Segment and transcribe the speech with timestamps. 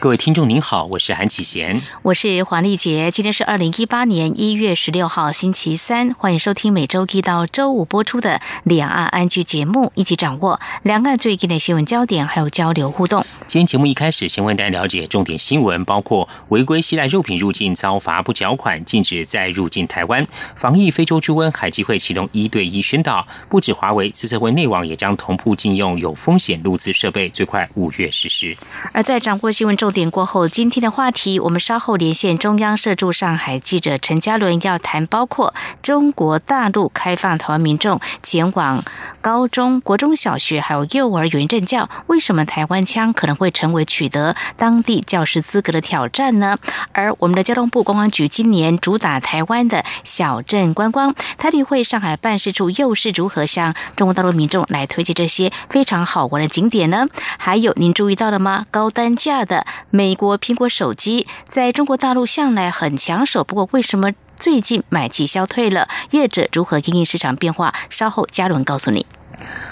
[0.00, 3.10] 各位听众您好，我是韩启贤，我是黄丽杰。
[3.10, 13.26] 今天是二零一八年一月十六号星期三，欢迎收听每周一到周五播出的两岸安居节目，一起掌握两岸最近的新闻焦点，还有交流互动。
[13.48, 23.26] 今天节目一开始，先为大家了解重点新闻，包括违规携带肉品入境遭罚不缴款，禁止再入境台湾；防疫非洲猪瘟，海基会启动一对一宣导。
[23.48, 28.56] 不止华为，自测会内网也将同步禁用有风险录资设备，最快五月实施。
[28.92, 29.98] 而在掌握新闻重。
[29.98, 35.52] 点过后，今天的话题，我们稍后连线中央社驻上海记者陈嘉伦，要谈包括
[35.82, 38.84] 中国大陆开放台湾民众前往
[39.20, 46.58] 高中国中小学还有幼儿园任教，为什么台湾腔可能会成为取得当地教师资格的挑战呢？
[46.92, 57.08] 而我们的交通部观光局今年主打台湾的小镇观光，台旅会上海办事处又是如何向中国大陆民众来推荐这些非常好玩的景点呢？
[57.36, 58.66] 还有您注意到了吗？
[58.70, 59.66] 高单价的。
[59.90, 65.88] 美国苹果手机在中国大陆向来很抢手，不过为什么最近买气消退了？
[66.10, 67.74] 业者如何应应市场变化？
[67.90, 69.06] 稍后嘉伦告诉你。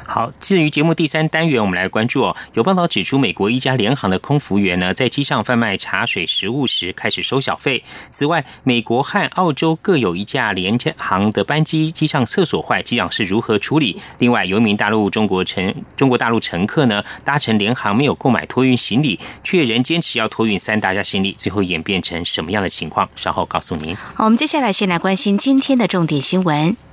[0.06, 2.36] 好，至于节目第三单元，我们来关注哦。
[2.55, 7.83] 有报道指出，美国一家联航的空服员呢，在机上贩卖茶水、食物时开始收小费。
[8.11, 14.00] 此外，美国和澳洲各有一架联航的班机，机上厕所坏，机长是如何处理？
[14.19, 23.09] 另外，有一名大陆中国乘中国大陆乘客呢，搭乘联航没有购买托运行李，却仍坚持要托运三大家行李，最后演变成什么样的情况？
[23.17, 23.94] 稍后告诉您。
[23.97, 26.86] 好，我们接下来先来关心今天的重点新闻。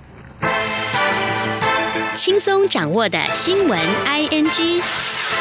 [2.15, 5.32] 轻松掌握的新闻，I N G。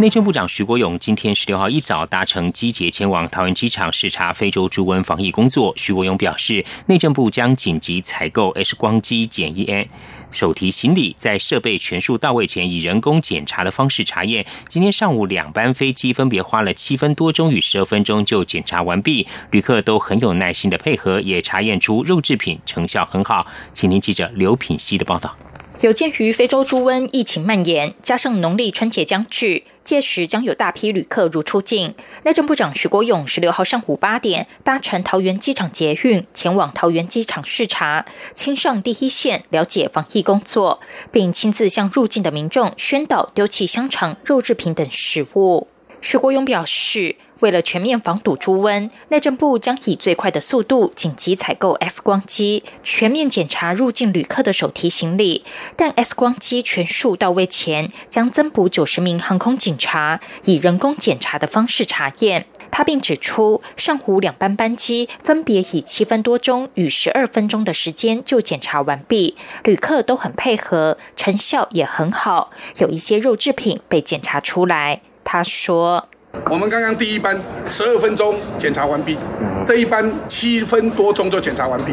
[0.00, 5.74] 内政部长徐国勇今天十六号一早搭乘机捷前往桃园机场视察非洲猪瘟防疫工作。
[5.76, 9.86] 徐国勇表示，内政部将紧急采购 X 光机检疫 N
[10.30, 14.46] 手提行李，在设备全数到位前，以人工检查的方式查验。
[14.68, 23.46] 今天上午两班飞机分别花了七分多钟与十二分钟就检查完毕，旅客都很有耐心的配合，也查验出肉制品成效很好。
[23.74, 25.36] 请听记者刘品熙的报道。
[25.80, 31.94] 有鉴于非洲猪瘟疫情蔓延，加上农历春节将至，届时将有大批旅客入出境。
[32.24, 38.04] 内政部长徐国勇十六号上午八点搭乘桃园机场捷运前往桃园机场视察，
[38.34, 40.80] 亲上第一线了解防疫工作，
[41.10, 45.66] 并亲自向入境的民众宣导丢弃香肠、肉制品等食物。
[46.02, 47.16] 徐国勇表示。
[47.40, 55.44] 为了全面防堵猪瘟，内政部将以最快的速度紧急采购 X 光机，全面检查入境旅客的手提行李。
[55.76, 62.46] 但 X 光机全数到位前，将增补九十名航空警察，以人工检查的方式查验。
[62.70, 72.50] 他并指出，上午两班班机分别以七分多钟与十二分钟的时间就检查完毕，旅客都很配合，成效也很好。
[72.78, 76.09] 有一些肉制品被检查出来，他说。
[76.50, 79.16] 我们刚刚第一班十二分钟检查完毕，
[79.64, 81.92] 这一班七分多钟就检查完毕，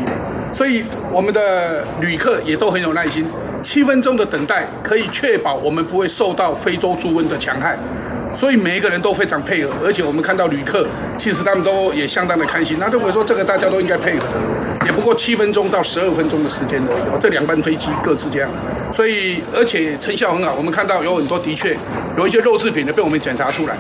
[0.54, 3.26] 所以我们的旅客也都很有耐心。
[3.64, 7.78] 七分钟的等待可以确保我们不会受到非洲猪瘟的强害，
[8.36, 10.88] 所以每一个人都非常配合，而且我们看到旅客
[11.18, 12.78] 其实他们都也相当的开心。
[12.80, 14.26] 那认为说这个大家都应该配合，
[14.86, 17.20] 也不过七分钟到十二分钟的时间而已。
[17.20, 18.50] 这两班飞机各自这样，
[18.94, 20.56] 所以而且成效很好。
[20.56, 21.76] 我们看到有很多的确
[22.18, 23.76] 有一些肉制品的被我们检查出来。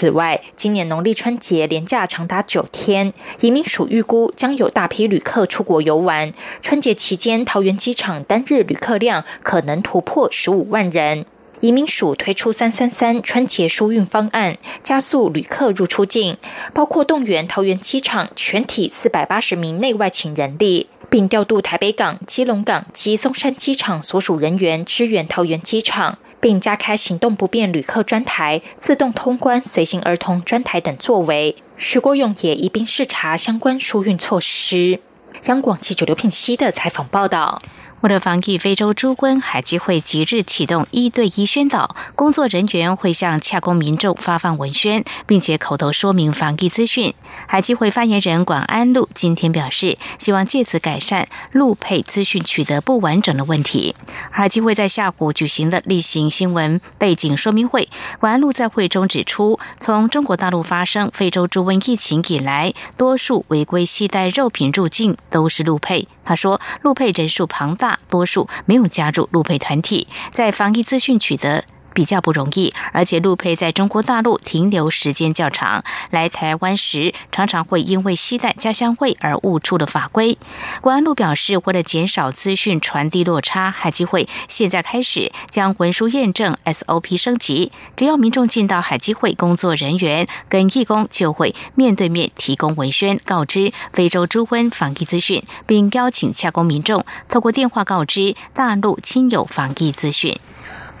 [0.00, 3.12] 此外，今年农历春节连假长达九天，
[3.42, 6.32] 移民署预估将有大批旅客出国游玩。
[6.62, 11.26] 春节期间，桃园机场单日旅客量可能突破十五万人。
[11.60, 16.38] 移民署推出“三三三”春节疏运方案，加速旅客入出境，
[16.72, 26.16] 包括动员桃园机场全体四百八十名内外勤人力，并调度台北港、基隆港及松山机场所属人员支援桃园机场。
[26.40, 31.56] 并加开行动不便旅客专台、自动通关随行儿童专台等作为。
[31.76, 35.00] 徐国勇也一并视察相关疏运措施。
[35.44, 37.60] 央广记者刘品熙的采访报道。
[38.00, 47.12] 为了防疫非洲猪瘟，海基会即日启动一对一宣导，工作人员会向洽公民众发放文宣，并且口头说明防疫资讯。
[47.46, 53.94] 海基会发言人管安路今天表示，希望借此改善路配资讯取得不完整的问题。
[54.30, 66.08] 海基会在下午举行的例行新闻背景说明会，管安路在会中指出，从中国大陆发生非洲猪瘟疫情以来，多数违规携带肉品入境都是路配。
[66.24, 67.89] 他说，路配人数庞大。
[68.08, 71.64] 多数没有加入陆配团体，在防疫资讯取得。
[71.94, 80.38] 比较不容易，而且陆配在中国大陆停留时间较长，来台湾时常常会因为期待家乡味而误触了法规。
[80.80, 100.38] 国安路表示，为了减少资讯传递落差，海基会现在开始将文书验证 SOP 升级，只要民众进到海基会，工作人员跟义工就会面对面提供文宣，告知非洲猪瘟防疫资讯，并邀请洽公民众透过电话告知大陆亲友防疫资讯。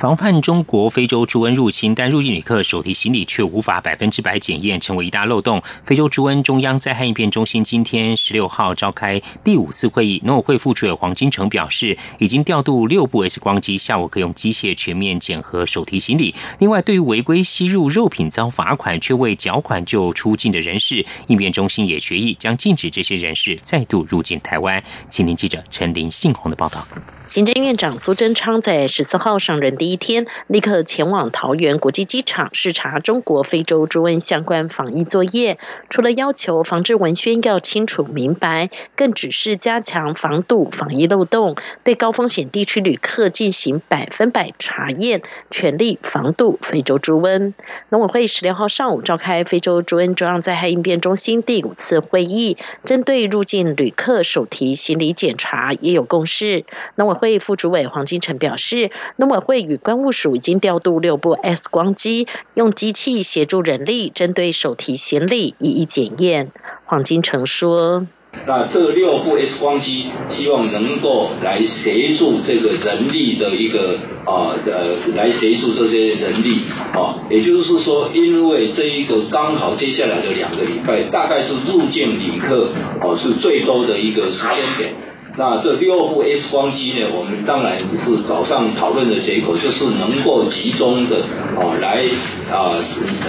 [0.00, 5.60] 防范中国非洲猪瘟入侵，但入境旅客手提行李却无法百分之百检验，成为一大漏洞。
[5.84, 16.34] 非洲猪瘟中央灾害应变中心今天十六号召开第五次会议，农委会副主委黄金城表示，已经调度六部 X 光机，下午可用机械全面检核手提行李。
[16.60, 24.82] 另外，对于违规吸入肉品遭罚款却未缴款就出境的人士，应变中心也决议将禁止这些人士再度入境台湾。
[25.10, 26.88] 请听记者陈林信宏的报道。
[27.26, 35.58] 行政院长苏贞昌在十四号上任第一天，立刻前往桃园国际机场视察中国非洲猪瘟相关防疫作业。
[35.88, 47.52] 除了要求防治文宣要清楚明白，更指示加强防堵防疫漏洞，对高风险地区旅客进行百分百查验，全力防堵非洲猪瘟。
[47.88, 56.64] 农委会十六号上午召开非洲猪瘟中央灾害应变中心第五次会议，针对入境旅客手提行李检查也有共识。
[56.94, 66.48] 农委会副主委黄金城表示，农委会与关务署已经调度六部 X 光机，用机器协助人力，针对手提行李一一检验。
[66.84, 68.06] 黄金城说
[68.46, 76.60] ：“那这六部 X 光机，希望能够来协助这个人力的一个啊呃，来协助这些人力
[76.92, 82.68] 啊，也就是说，因为这一个刚好接下来的两个礼拜，大概是入境旅客
[83.00, 84.92] 哦是最多的一个时间点。”
[85.36, 87.06] 那这六部 X 光机呢？
[87.16, 91.18] 我们当然是早上讨论的结果，就是能够集中的
[91.56, 92.04] 啊来
[92.50, 92.76] 啊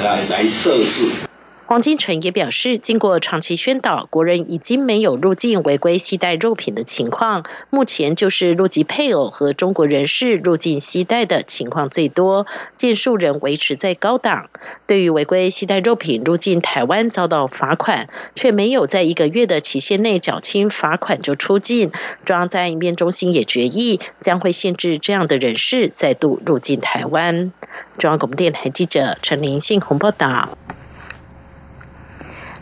[0.03, 1.30] 来来设置。
[1.71, 7.45] 黄金城也表示，经过长期宣导，国人已经没有入境违规携带肉品的情况。
[7.69, 12.45] 目前就是入籍配偶和中国人士入境携带的情况最多，
[12.75, 14.49] 件数人维持在高档。
[14.85, 21.93] 对于违规携带肉品入境台湾遭到罚款，却没有在一个月的期限内缴清罚款就出境，
[22.25, 27.53] 中央在应变中心也决议将会限制这样的人士再度入境台湾。
[27.97, 30.49] 中央广播电台记者陈林信鸿报道。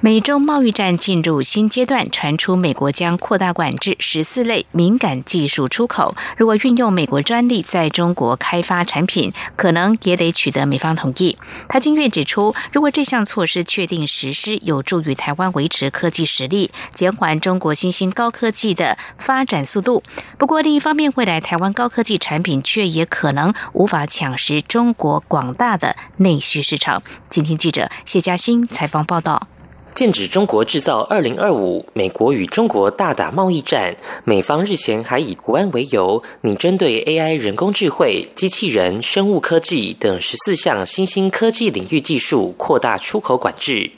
[0.02, 6.16] 美中贸易战进入新阶段，传出美国将扩大管制十四类敏感技术出口。
[6.38, 11.38] 如果运用美国专利在中国开发产品，可能也得取得美方同意。
[11.68, 20.02] 台经院指出，如果这项措施确定实施，有助于台湾维持科技实力，减缓中国新兴高科技的发展速度。
[20.38, 27.04] 不过，另一方面，未来台湾高科技产品却也可能无法抢食中国广大的内需市场。
[27.30, 29.50] 今天记者谢嘉欣采访报道。
[29.96, 33.96] 剑指中国制造二零二五，美国与中国大打贸易战。
[34.24, 43.92] 美方日前还以国安为由，拟针对 AI、人工智慧、机器人、生物科技等十四项新兴科技领域技术扩大出口管制。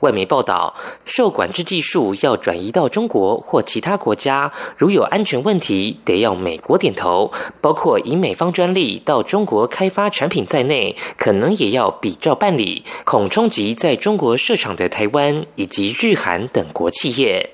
[0.00, 0.74] 外媒报道，
[1.04, 17.50] 受管制技术要转移到中国或其他国家，如有安全问题，得要美国点头，包括以美方专利到中国开发产品在内，可能也要比照办理，恐冲击在中国设厂的台湾以及日韩等国企业。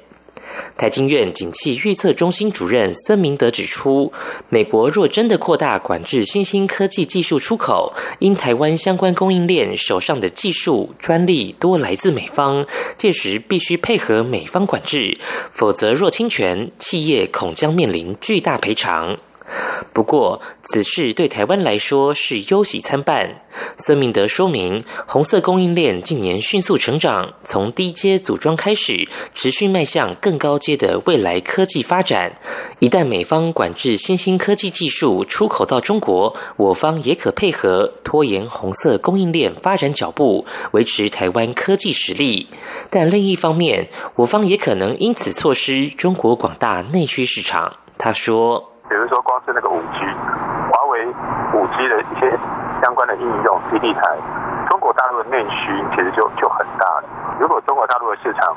[0.77, 4.13] 台经院景气预测中心主任孙明德指出，
[4.49, 12.65] 美国若真的扩大管制新兴科技技术出口，因台湾相关供应链手上的技术专利多来自美方，
[12.97, 15.19] 届时必须配合美方管制，
[15.51, 19.17] 否则若侵权，企业恐将面临巨大赔偿。
[19.93, 23.37] 不过，此事对台湾来说是忧喜参半。
[23.79, 32.33] 孙明德说明，红色供应链近年迅速成长，从低阶组装开始，持续迈向更高阶的未来科技发展。
[32.81, 42.49] 一旦美方管制新兴科技技术出口到中国，我方也可配合拖延红色供应链发展脚步，维持台湾科技实力。
[42.91, 47.77] 但另一方面，我方也可能因此错失中国广大内需市场。
[47.97, 48.74] 他说。
[48.95, 50.07] 比如说，光是那个五 G，
[50.71, 51.05] 华为
[51.53, 52.31] 五 G 的一些
[52.81, 54.03] 相关的应用基地台，
[54.85, 57.09] 中国大陆的内需其实就就很大了。
[57.41, 58.55] 如果中国大陆的市场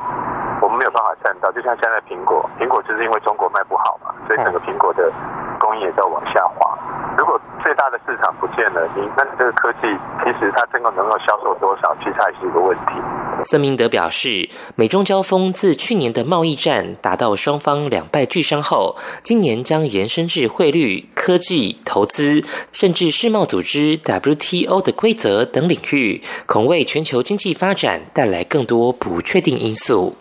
[0.62, 5.10] 我们没有办法占到，就像现在苹果，苹果就是因为中国卖不好嘛，所以整个苹果的
[5.58, 6.78] 供应也在往下滑。
[7.18, 9.88] 如果最大的市场不见了，你那你这个科技
[10.22, 13.00] 其实它真的能够销售多少，其实还是一个问题。
[13.46, 22.44] 孙明德表示，美中交锋自去年的贸易战达到双方两败俱伤后，今年将延伸至汇率、科技、投资，
[22.74, 30.16] 甚至世贸组织 WTO 的规则等领域，恐为全球经济发展带来更多不确定因素。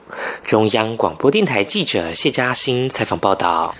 [0.45, 3.75] 中央广播电台记者谢嘉欣采访报道。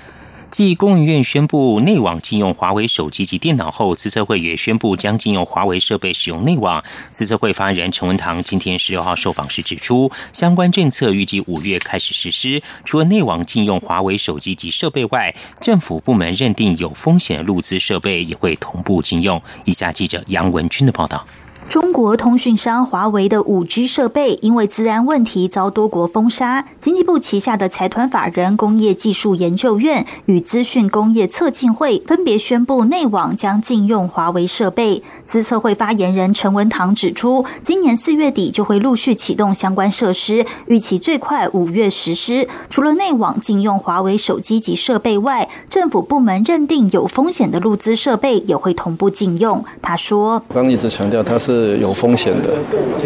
[0.49, 6.83] 继工研院宣布内网禁用华为手机及电脑后，资策会也宣布将禁用华为设备使用内网。
[7.11, 12.63] 资策会发言人陈文堂今天十六号受访时指出，相关政策预计五月开始实施。
[12.85, 19.43] 除了内网禁用华为手机及设备外，政府部门认定有风险的录资设备也会同步禁用。
[19.65, 21.27] 以下记者杨文君的报道。
[21.69, 26.65] 中国通讯商华为的五 G 设备因为治安问题遭多国封杀。
[26.79, 35.03] 经济部旗下的财团法人工业技术研究院与资讯工业策进会分别宣布，内网将禁用华为设备。
[35.25, 42.49] 资策会发言人陈文堂指出，今年四月底就会陆续启动相关设施，预期最快五月实施。
[42.71, 49.65] 除了内网禁用华为手机及设备外，政府部门认定有风险的录资设备也会同步禁用。
[49.83, 52.51] 他说：“刚一直强调，它是。”是有风险的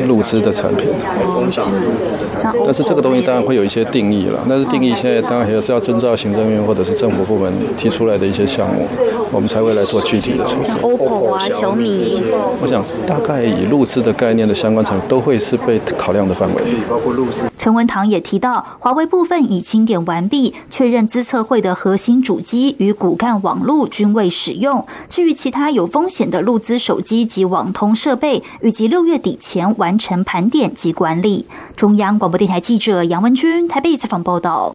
[0.06, 0.86] 入资的产品，
[2.64, 4.40] 但是这个东西当然会有一些定义了。
[4.48, 8.86] 但是定义现在当然也是要遵照行政院或者是政府部门提出来的一些项目，
[9.30, 10.72] 我们才会来做具体的措施。
[10.82, 12.22] OPPO 啊，小米，
[12.62, 17.49] 我想大概以入资的概念的相关产品都会是被考量的范围，包括入资。
[17.60, 24.86] 陈文堂也提到，华为部分已清点完毕，确认资测会的核心主机与骨干网络均未使用。
[25.10, 31.44] 至于其他有风险的入资手机及网通设备，预计六月底前完成盘点及管理。
[31.76, 34.72] 中央广播电台记者杨文君台北采访报道。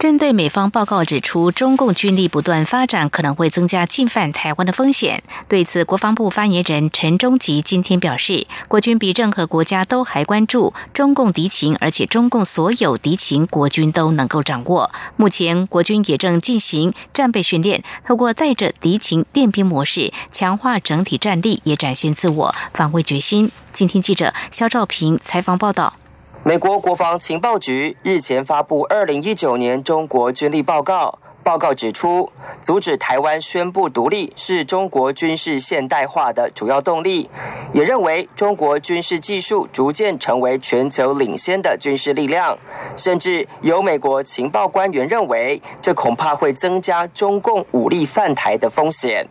[0.00, 5.22] 针对美方报告指出，中共军力不断发展可能会增加进犯台湾的风险。
[5.46, 14.90] 对此，国防部发言人陈忠吉今天表示，国军比任何国家都还关注中共敌情，而且中共所有敌情，国军都能够掌握。
[15.16, 23.50] 目前，国军也正进行战备训练，透过带着敌情练兵模式，强化整体战力，也展现自我防卫决心。
[23.70, 25.99] 今天记者肖兆平采访报道。
[26.42, 31.18] 美国国防情报局日前发布二零一九年中国军力报告。
[31.50, 32.30] 报告指出，
[32.62, 37.28] 阻止台湾宣布独立是中国军事现代化的主要动力。
[37.72, 42.56] 也认为中国军事技术逐渐成为全球领先的军事力量。
[42.96, 49.26] 甚至有美国情报官员认为，这恐怕会增加中共武力犯台的风险。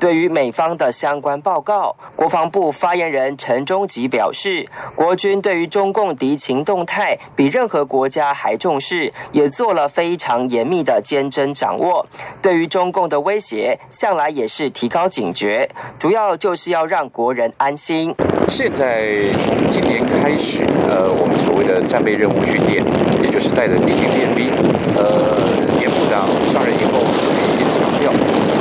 [0.00, 11.54] 对于美方的相关报告，国防部发言人陈忠吉表示，国军对于中共敌情动态比任何国家还重视，也做了非常严密的监侦。
[11.60, 12.06] 掌握
[12.40, 18.14] 对于中共的威胁，向来也是提高警觉，主要就是要让国人安心。
[18.48, 19.04] 现在
[19.44, 22.82] 从今年开始，呃，我们所谓的战备任务训练，
[23.22, 24.48] 也就是带着敌情练兵，
[24.96, 25.36] 呃，
[25.78, 28.10] 严部长上任以后特别强调，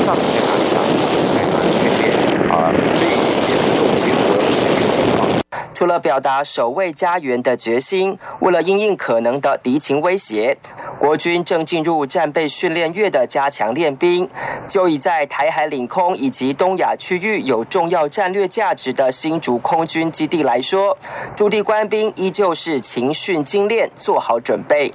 [0.03, 2.11] 战在哪里打，就是在哪里训练
[2.51, 2.67] 啊，
[2.99, 3.15] 所以
[3.47, 5.31] 也能够结合实际情况。
[5.73, 10.57] 除了表达守卫家园的决心，为了应应可能的敌情威胁。
[10.99, 14.29] 国军正进入战备训练月的加强练兵，
[14.67, 20.97] 就以在台海领空以及东亚区域有重要战略价值的新竹空军基地来说，
[21.37, 24.93] 驻地官兵依旧是勤训精练，做好准备。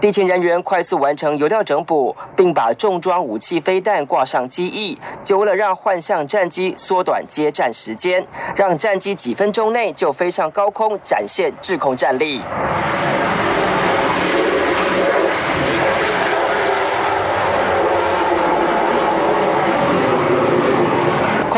[0.00, 12.40] 地勤人员快速完成油料整补，并把重装武器飞弹挂上机翼，就为了让幻象战机缩短接战时间，让战机几分钟内就飞上高空，展现制空战力。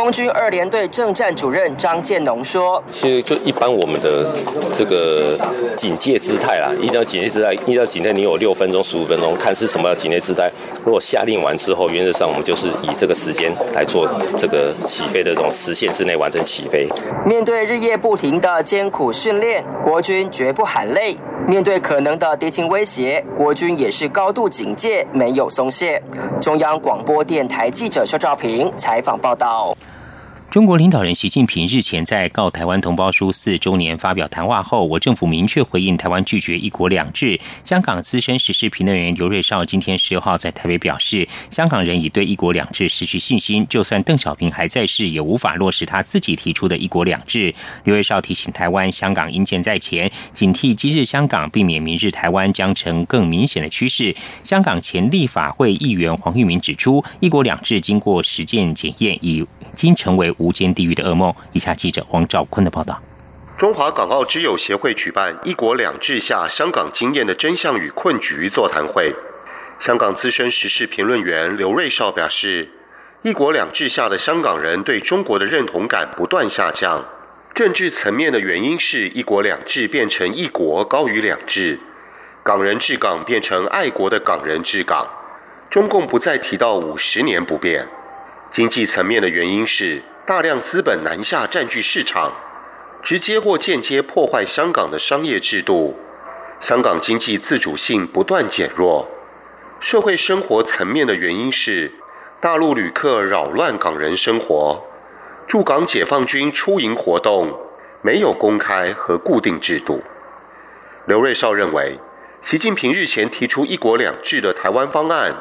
[0.02, 4.34] 空军二连队政战主任张建农说：“其实就一般我们的
[4.76, 5.38] 这个
[5.76, 8.10] 警戒姿态啦，一定要警戒姿态，一定要警戒。
[8.10, 10.50] 你有六分钟、十五分钟，看是什么警戒姿态。
[10.84, 16.88] 如果下令完之后，原则上我们就是以这个时间来做这个起飞的这种时限之内完成起飞。
[17.24, 21.16] 面对日夜不停的艰苦训练，国军绝不喊累。
[21.46, 26.02] 面对可能的敌情威胁，国军也是高度警戒，没有松懈。”
[26.42, 29.76] 中央广播电台记者肖兆平采访报道。
[30.52, 37.40] 中国领导人习近平日前在告台湾同胞书四周年发表谈话后，我政府明确回应台湾拒绝一国两制。
[37.64, 47.54] 香港资深时事评论员刘瑞绍今天十六号在台北表示，香港人已对一国两制失去信心，就算邓小平还在世，也无法落实他自己提出的一国两制。
[47.84, 54.14] 刘瑞绍提醒台湾、香港应建在前，警惕今日香港，避免明日台湾将成更明显的趋势。
[54.44, 59.42] 香港前立法会议员黄玉明指出，一国两制经过实践检验，已
[59.72, 60.30] 经成为。
[60.42, 61.32] 无间地狱的噩梦。
[61.52, 63.00] 以下记者王兆坤的报道：
[63.56, 69.14] 中华港澳之友协会举办“一国两制下香港经验的真相与困局”座谈会。
[69.78, 72.68] 香港资深时事评论员刘瑞绍表示
[73.22, 77.04] ：“一国两制下的香港人对中国的认同感不断下降。
[77.54, 81.78] 政治层面的原因是一国两制变成一国高于两制，
[82.42, 85.08] 港人治港变成爱国的港人治港。
[85.70, 87.86] 中共不再提到五十年不变。
[88.50, 92.32] 经济层面的原因是。”大量资本南下占据市场，
[93.02, 95.96] 直接或间接破坏香港的商业制度，
[96.60, 99.08] 香港经济自主性不断减弱。
[99.80, 101.90] 社会生活层面的原因是
[102.40, 104.80] 大陆旅客扰乱港人生活，
[105.48, 107.52] 驻港解放军出营活动
[108.00, 110.04] 没有公开和固定制度。
[111.06, 111.98] 刘瑞绍认为，
[112.40, 115.34] 习近平日前提出“一国两制”的台湾方案，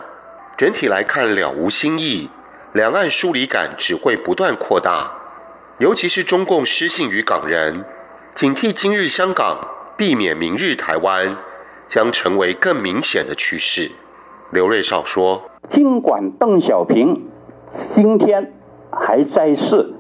[0.57, 2.31] 整体来看了无新意。
[2.73, 5.11] 两岸疏离感只会不断扩大，
[5.79, 7.83] 尤其是中共失信于港人，
[8.33, 9.59] 警惕今日香港，
[9.97, 11.35] 避免明日台湾，
[11.89, 13.91] 将成为更明显的趋势。
[14.51, 17.27] 刘瑞绍说：“尽管邓小平
[17.73, 18.53] 今天
[18.89, 19.93] 还在世，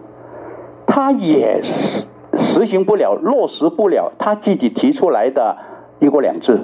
[0.87, 5.57] 他也实实行不了、落实不了他自己提出来的
[5.99, 6.61] 一国两制。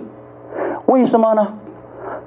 [0.85, 1.57] 为什么呢？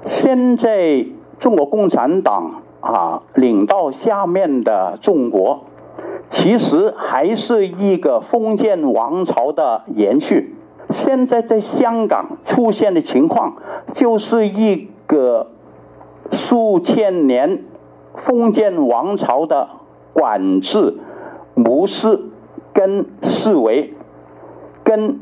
[0.05, 1.03] 现在
[1.39, 5.65] 中国共产党。”啊，领到下面的中国，
[6.29, 10.55] 其实还是一个封建王朝的延续。
[10.89, 13.55] 现在在香港出现的情况，
[13.93, 15.51] 就是一个
[16.31, 17.63] 数千年
[18.15, 19.69] 封建王朝的
[20.11, 20.97] 管制
[21.55, 22.19] 模式
[22.73, 23.93] 跟思维，
[24.83, 25.19] 跟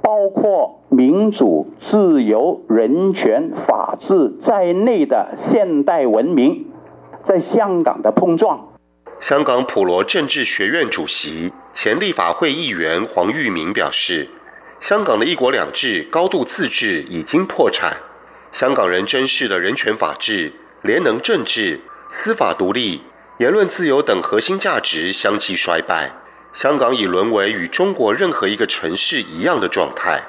[0.00, 6.66] 包括民主、自由、人权、法治在内的现代文明。
[7.22, 8.72] 在香港的碰撞。
[9.20, 14.28] 香港普罗政治学院主席、前立法会议员黄玉明表示
[14.80, 17.98] ：“香港的一国两制、高度自治已经破产，
[18.50, 23.02] 香港人珍视的人权、法治、联能政治、司法独立、
[23.38, 26.12] 言论自由等核心价值相继衰败，
[26.54, 30.22] 香港已沦为与中国任何一个城市一样的状态。”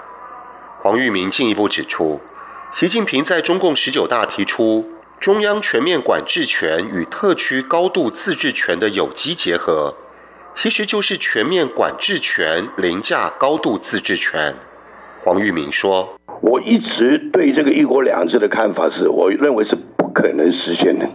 [0.82, 2.22] 黄玉明进一步指出，
[2.72, 4.86] 习近平在中共十九大提出。
[5.20, 9.94] 中央全面管制权与特区高度自治权的有机结合，
[10.54, 14.56] 其实就是全面管制权凌驾高度自治权。
[15.22, 21.06] 黄玉明说：“我一直对这个一国两制的看法是，我认为是不可能实现的。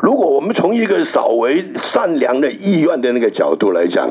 [0.00, 4.08] 如果我们从一个稍微善良的意愿的那个角度来讲，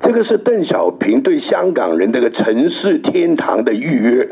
[0.00, 4.28] 这个是邓小平对香港人这个城市天堂的预约。”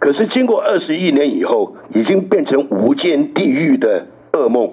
[0.00, 4.72] 可是，经过二十一年以后，已经变成无间地狱的噩梦。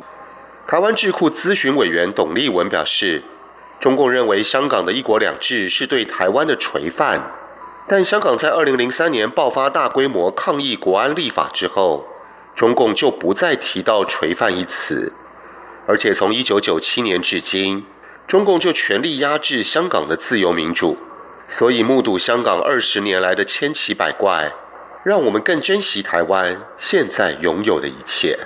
[0.67, 3.21] 台湾智库咨询委员董立文表示，
[3.79, 7.21] 中共认为香港的一国两制是对台湾的垂范，
[7.87, 12.05] 但香港在二零零三年爆发大规模抗议国安立法之后，
[12.55, 15.13] 中共就不再提到垂范一词，
[15.85, 17.83] 而且从一九九七年至今，
[18.27, 20.97] 中共就全力压制香港的自由民主，
[21.47, 24.51] 所以目睹香港二十年来的千奇百怪。
[25.03, 28.39] 让我们更珍惜台湾现在拥有的一切。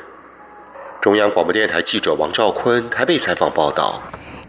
[1.01, 4.01] 中央广播电台记者王兆坤台北采访报道。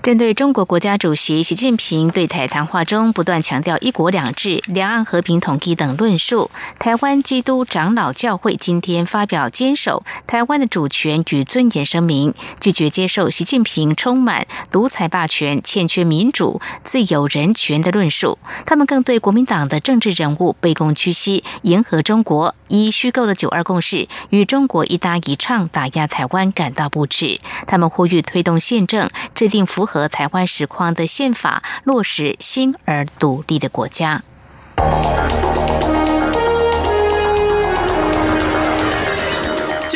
[0.03, 18.39] 针对中国国家主席习近平对台谈话中不断强调“一国两制”、两岸和平统一等论述，台湾基督长老教会今天发表坚守台湾的主权与尊严声明，拒绝接受习近平充满独裁霸权、欠缺民主、自由、人权的论述。
[18.65, 27.39] 他们更对国民党的政治人物卑躬屈膝、迎合中国、以虚构的“九二共识”与中国一搭一唱打压台湾感到不耻。
[27.67, 29.90] 他们呼吁推动宪政，制定符合。
[29.91, 34.23] 和台湾实况的宪法落实新而独立的国家。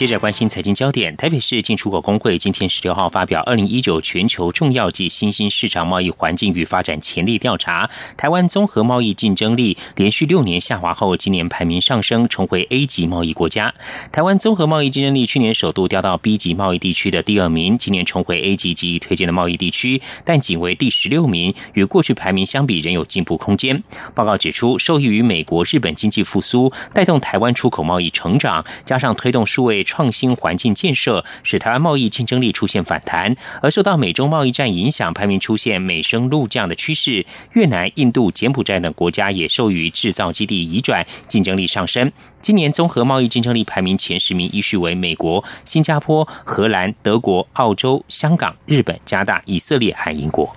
[0.00, 7.86] 接着关心财经焦点，台北市进出口工会今天十六号发表《二零一九全球重要及新兴市场贸易环境与发展潜力调查》，
[8.16, 13.74] 台湾综合贸易竞争力连续六年下滑后，今年排名上升，重回 A 级贸易国家。
[14.10, 23.84] 台湾综合贸易竞争力去年首度掉到 B 级贸易地区的第二名，今年重回 A 级及推荐的贸易地区，但仅为第十六名，与过去排名相比仍有进步空间。
[24.14, 29.84] 报告指出，受益于美国、日本经济复苏，带动台湾出口贸易成长，加上推动数位。
[29.90, 37.26] 创新环境建设使台湾贸易竞争力出现反弹，而受到美中贸易战影响，排名出现美升陆降的趋势。
[37.54, 42.12] 越南、印度、柬埔寨等国家也受于制造基地移转，竞争力上升。
[42.40, 50.56] 今年综合贸易竞争力排名前十名依序为美国、新加坡、荷兰、德国、澳洲、香港、日本、加大、以色列和英国。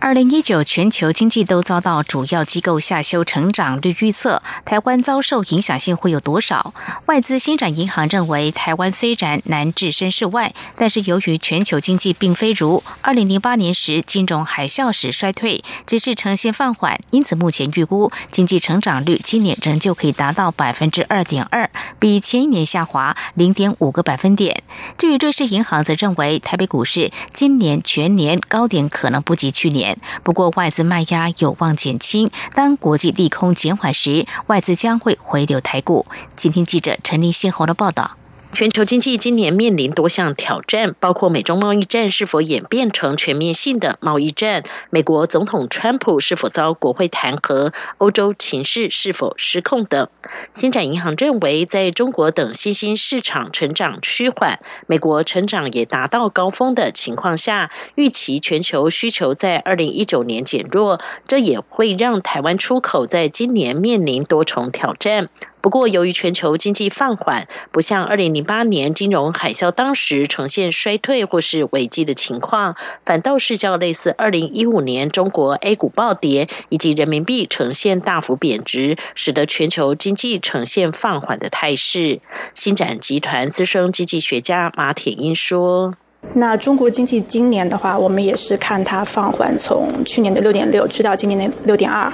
[0.00, 6.74] 二零一九全球经济都遭到主要机构下修成长率预测，台湾遭受影响性会有多少？
[7.06, 24.62] 外资新展银行认为，台湾虽然难置身事外，但是由于全球经济并非如二零零八年时金融海啸时衰退，只是呈现放缓，因此目前预估经济成长率今年仍旧可以达到百分之二点二，比前一年下滑零点五个百分点。
[24.96, 29.98] 至于瑞士银行则认为，台北股市今年全年高点可能不及去年。
[30.22, 32.30] 不过，外资卖压有望减轻。
[32.54, 36.06] 当国际利空减缓时，外资将会回流台股。
[36.34, 38.12] 今天记者陈立信后的报道。
[38.54, 50.08] 全球经济今年面临多项挑战，包括美中贸易战是否演变成全面性的贸易战，美国总统川普是否遭国会弹劾，欧洲情势是否失控等。
[50.52, 65.30] 新展银行认为，在中国等新兴市场成长趋缓，美国成长也达到高峰的情况下，预期全球需求在二零一九年减弱，这也会让台湾出口在今年面临多重挑战。
[65.62, 72.74] 不过，由于全球经济放缓，不像二零零八年金融海啸当时呈现衰退或是危机的情况，
[73.06, 82.18] 反倒是较类似二零一五年中国 A 股暴跌以及人民币呈现大幅贬值，使得全球经济呈现放缓的态势。
[82.54, 85.94] 新展集团资深经济学家马铁英说
[86.34, 92.12] ：“那中国经济今年的话，我们也是看它放缓，从去年的六点六去到今年的六点二。”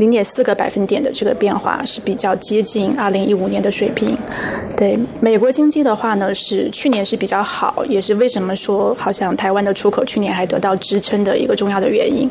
[0.00, 4.16] 零点四个百分点的这个变化是比较接近二零一五年的水平。
[4.76, 12.28] 对美国经济的话呢，是去年是比较好，也是为什么说好像台湾的出口去年还得到支撑的一个重要的原因。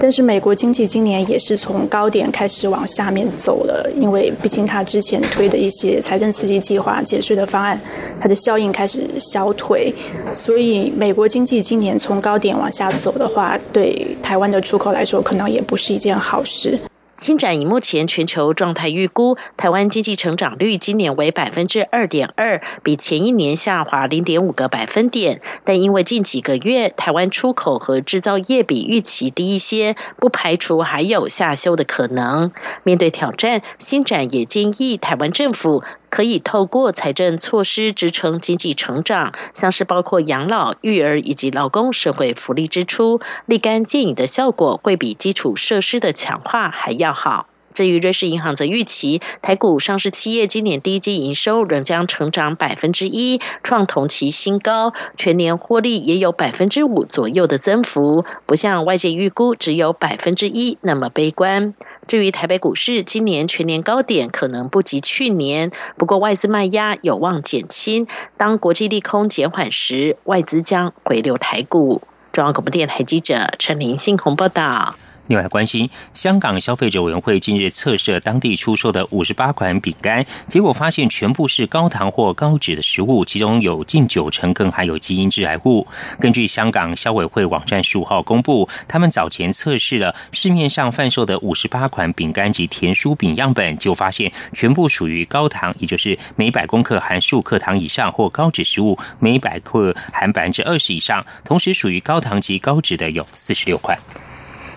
[0.00, 7.80] 但是美国经济今年也是从高点开始往下面走了，因为毕竟它之前推的一些财政刺激计划、减税的方案，
[8.20, 9.94] 它的效应开始消退，
[10.34, 16.76] 所以美国经济今年从高点往下走的话，对台湾的出口来说，可能也不是一件好事。
[17.22, 25.40] 新展以目前全球状态预估，台湾经济成长率今年为百分之二点二，比前一年下滑零点五个百分点。
[25.62, 32.50] 但因为近几个月台湾出口和制造业比预期低一些，不排除还有下修的可能。
[32.82, 35.84] 面对挑战，新展也建议台湾政府。
[36.12, 47.46] 可以透过财政措施支撑经济成长，像是包括养老、育儿以及劳工社会福利支出，立竿见影的效果会比基础设施的强化还要好。
[47.72, 61.74] 至于瑞士银行则预期，台股上市企业今年第一季营收仍将成长百分之一，创同期新高，全年获利也有百分之五左右的增幅，不像外界预估只有百分之一那么悲观。
[62.06, 68.06] 至于台北股市，今年全年高点可能不及去年，不过外资卖压有望减轻。
[68.36, 72.02] 当国际利空减缓时，外资将回流台股。
[72.32, 74.96] 中央广播电台记者陈林信鸿报道。
[75.28, 85.86] 另外，关心香港消费者委员会近日测试当地出售的五十八款饼干，结果发现全部是高糖或高脂的食物，其中有近九成更含有基因致癌物。
[86.20, 101.24] 根据香港消委会网站十五号公布，他们早前测试了市面上贩售的五十八款饼干及甜酥饼样本，就发现全部属于高糖，也就是每百公克含数克糖以上，或高脂食物，每百克含百分之二十以上。
[101.44, 103.96] 同时，属于高糖及高脂的有四十六款。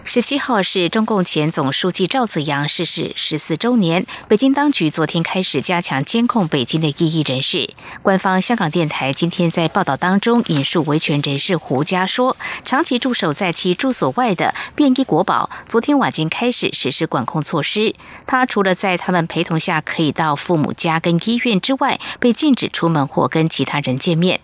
[0.07, 4.05] 十七号是中共前总书记赵紫阳逝世十四周年。
[4.27, 7.71] 北京当局昨天开始加强监控北京的异议人士。
[8.03, 17.95] 官方香港电台今天在报道当中引述维权人士胡佳说，长期驻守在其住所外的便衣国宝，昨天晚间开始实施管控措施。
[18.27, 24.39] 他除了在他们陪同下可以到父母家跟医院之外，被禁止出门或跟其他人见面。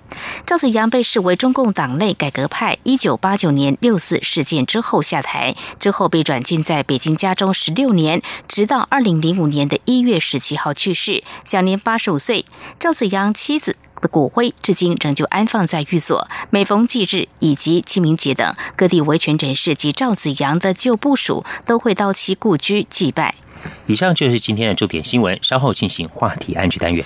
[0.46, 5.51] 赵紫阳被视为中共党内改革派，一九八九年六四事件之后下台。
[5.80, 12.46] 之后被软禁在北京家中十六年，直到二零零五年的一月十七号去世，享年八十五岁。
[12.80, 23.36] 赵子阳妻子的骨灰至今仍旧安放在寓所，每逢祭日以及清明节等，各地维权人士及赵子阳的旧部属都会到其故居祭拜。
[23.86, 27.06] 以上就是今天的重点新闻，稍后进行话题安居单元。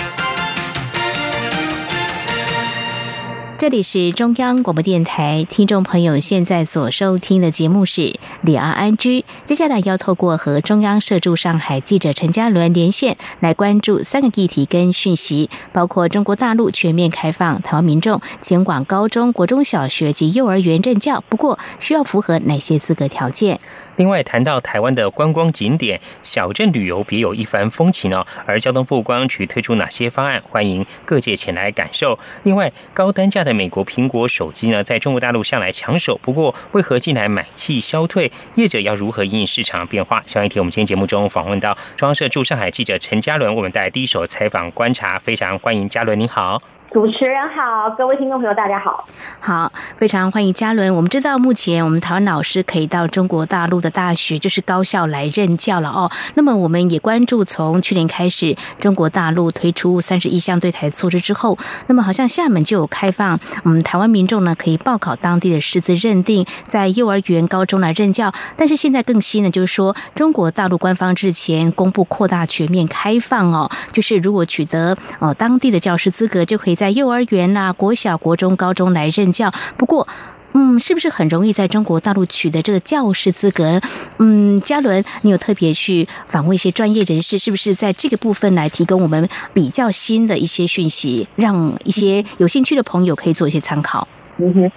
[3.61, 9.23] 这里是中央广播电台，听众朋友现在所收听的节目是李安安居。
[9.45, 23.59] 接下来要透过和中央社驻上海记者陈嘉伦连线，来关注三个议题跟讯息，包括中国大陆全面开放台湾民众前往高中国中小学及幼儿园任教，不过需要符合哪些资格条件？
[23.97, 32.17] 另外谈到台湾的观光景点、小镇旅游别有一番风情哦，而交通部光局推出哪些方案，欢迎各界前来感受。
[32.41, 33.50] 另外高单价的。
[33.53, 38.31] 美国苹果手机呢，在中国大陆向来抢手，不过为何近来买气消退？
[38.55, 40.23] 业者要如何应市场变化？
[40.25, 46.61] 下一题，我们今天节目中访问到中社驻上海记者陈嘉伦，我们带来第一手采访观察，非常欢迎嘉伦，您好。
[46.91, 49.07] 主持人好，各位听众朋友，大家好。
[49.39, 50.93] 好，非常欢迎嘉伦。
[50.93, 56.11] 我们知道，目前我们台湾老师可以到中国大陆的大学，就是高校来任教了哦。
[56.35, 68.33] 那么，我们也关注从去年开始，中国大陆推出三十一项对台措施之后，那么好像厦门就有开放，嗯，台湾民众呢可以报考当地的师资认定，在幼儿园、高中来任教。
[68.57, 76.77] 但是现在更新呢，就是说中国大陆官方之前公布扩大全面开放哦，就是如果取得哦当地的教师资格，就可以。
[76.81, 80.07] 在幼儿园呐、国小、国中、高中来任教，不过，
[80.55, 83.79] 嗯，是不是很容易在中国大陆取得这个教师资格？
[84.17, 94.07] 嗯，嘉伦，你有特别去访问一些专业人士，是不是在这个部分来提供我们比较新的一些讯息，让一些有兴趣的朋友可以做一些参考？
[94.39, 94.71] 嗯哼，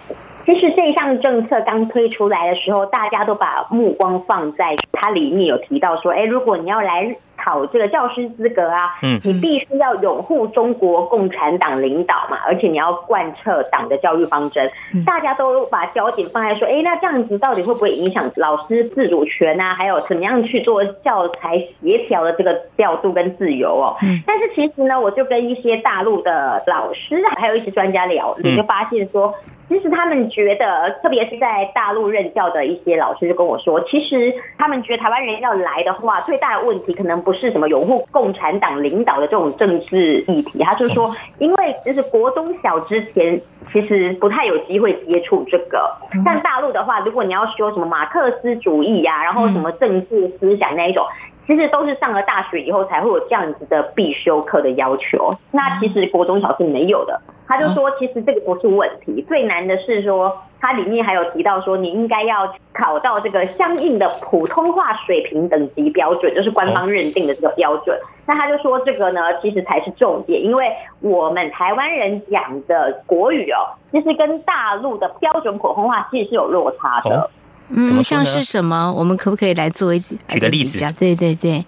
[0.44, 7.16] 其实这项政策刚推出来的时候，大家都把目光放在它里面有提到说，哎，如果你要来。
[7.44, 14.70] 考这个教师资格啊，嗯，你必须要拥护中国共产党领导嘛，而且你要贯彻党的教育方针。
[15.04, 19.74] 大家都把焦点放在说，哎，那这样子到底会不会影响老师自主权啊？
[19.74, 23.96] 还有怎么样去做教材协调的这个调度跟自由哦？
[24.26, 29.35] 但是其实呢，我就跟一些大陆的老师还有一些专家聊，你就发现说。
[29.66, 43.40] 其实他们觉得，特别是在大陆任教的一些老师就跟我说，其实他们觉得台湾人要来的话，最大的问题可能不是什么拥护共产党领导的这种政治议题，他就说，因为就是国中小之前
[43.72, 45.90] 其实不太有机会接触这个，
[46.24, 51.04] 像大陆的话，如果你要说什么马克思主义呀，然后什么政治思想那一种。
[51.46, 57.20] 其实都是上了大学以后才会有这样子的必修课的要求，那其实国中小是没有的。
[57.46, 67.98] 他就说，其实这个不是问题，最难的是说，它里面还有提到说，你应该要考到这个相应的普通话水平等级标准，就是官方认定的这个标准。
[68.24, 77.28] 那他就说，这个呢，其实才是重点，因为我们台湾人讲的国语哦，其实跟大陆的标准普通话其实是有落差的。
[77.70, 78.92] 嗯，像是什么？
[78.96, 80.79] 我们可不可以来做一举个例子？
[80.98, 81.64] 对对对。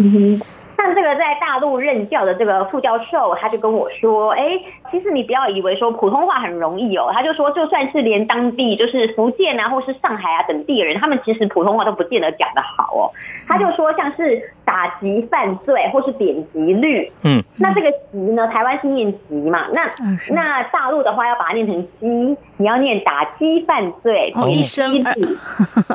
[0.76, 13.10] 像这个在大陆任教的这个副教授，他就跟我说：“哎，其实你不要以为说普通话很容易哦。”他就说，就算是连当地就是福建啊，或是上海啊等地的人，他们其实普通话都不见得讲得好哦。
[13.48, 19.66] 他就说，像是打击犯罪或是点击率，嗯，那这个击呢，台湾是念击嘛？
[19.72, 19.90] 那
[20.30, 25.04] 那大陆的话要把它念成击，你要念打击犯罪，一声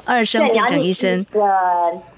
[0.06, 1.26] 二声变成一声，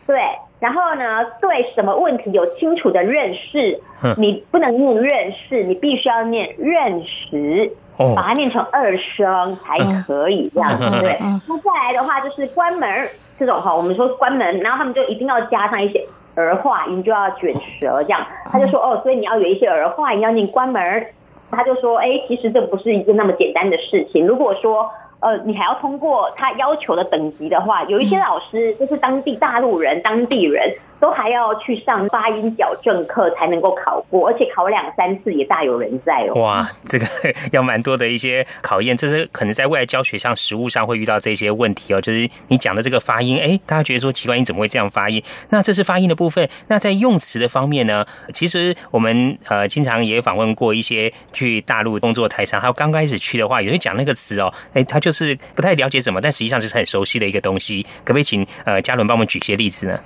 [0.08, 0.19] 对。
[0.60, 3.77] 然后呢，对什么问题有清楚的认识，
[4.17, 7.69] 你不能念认识，你必须要念认识，
[8.15, 11.17] 把它念成二声才可以这样，对。
[11.19, 16.01] 那再来的话就是关门这种哈，我们说关门，然后他们就一定要加上一些
[16.36, 18.25] 儿化音，就要卷舌这样。
[18.45, 21.06] 他就说哦，所以你要有一些儿化音要念关门。
[21.55, 24.25] 他就说，哎，其实这不是一个那么简单的事情。
[24.25, 24.89] 如果说
[25.19, 30.73] 呃，你还要通过他要求的等级的话，有一些老师就是当地大陆人、当地人。
[31.03, 36.41] 都还要去上发音矫正课才能够考过，而且考两三次也大有人在哦。
[36.41, 37.05] 哇，这个
[37.51, 41.99] 要蛮多的一些考验，这是可能在未来教学上、实务上会遇到这些问题哦。
[41.99, 45.21] 就是你讲的这个发音，哎，大家觉得说奇怪，你怎么会这样发音？
[45.49, 46.47] 那这是发音的部分。
[46.69, 48.05] 那在用词的方面呢？
[48.31, 57.85] 其实我们呃经常也访问过一些去大陆工作台商，他刚开始去的话，有些讲那个词哦，哎，他就是不太了解什么，但实际上就是很熟悉的一个东西。
[58.05, 59.99] 可不可以请呃嘉伦帮我们举一些例子呢？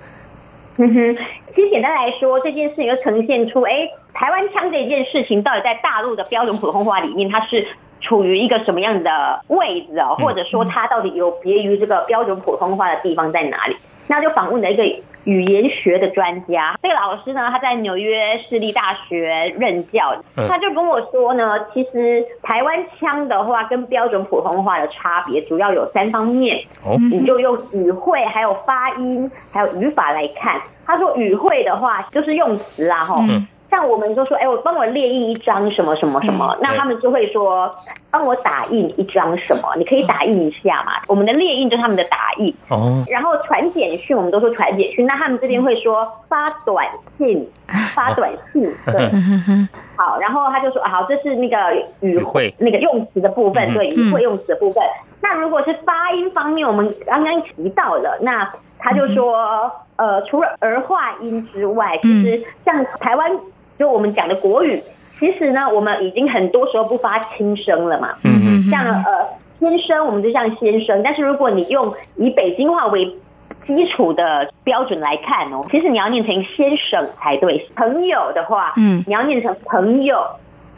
[0.79, 1.17] 嗯哼，
[1.55, 7.67] 其实简单来说，这件事情就呈现出，哎，台湾腔这件事情到底在大陆的标准普通话里面，它是
[7.99, 10.15] 处于一个什么样的位置哦？
[10.19, 13.75] 或者说，它到底有别于这个标准普通话的地方在哪里？
[14.07, 14.83] 那就访问了一个
[15.27, 20.15] 语言学的专家，这个老师呢，他在纽约市立大学任教，
[20.47, 26.57] 他就跟我说呢，其实台湾腔的话跟标准普通话的差别主要有三方面，
[27.11, 30.61] 你就用语汇、还有发音、还有语法来看。
[30.85, 33.21] 他说语汇的话就是用词啊，哈。
[33.69, 37.73] 像我们就说，哎，我帮我列印一张什么什么什么，那他们就会说，
[38.09, 40.93] 帮我打印一张什么，你可以打印一下嘛。
[41.07, 42.53] 我们的列印就是他们的打印。
[42.69, 43.03] 哦。
[43.09, 47.47] 然后传简讯，我们都说传简讯，那他们这边会说发短信，
[47.93, 48.63] 发短信。
[48.85, 49.11] 对。
[49.97, 51.57] 好，然后他就说，好，这是那个
[51.99, 54.81] 语汇那个用词的部分，对，语汇用词的部分。
[55.21, 63.29] 那如果是发音方面，我们刚刚提到了，那他就说，呃，除了儿化音之外，其实像台湾。
[63.79, 64.81] 就我们讲的国语，
[65.19, 68.15] 其实呢，我们已经很多时候不发轻声了嘛。
[68.23, 68.71] 嗯嗯。
[68.71, 69.27] 像呃，
[69.59, 71.03] 先生，我们就像先生。
[71.03, 73.15] 但是如果你用以北京话为
[73.67, 77.67] 基础的标准来看哦，其实你要念成先生才对。
[77.75, 80.17] 朋友的话，嗯，你要念成朋友。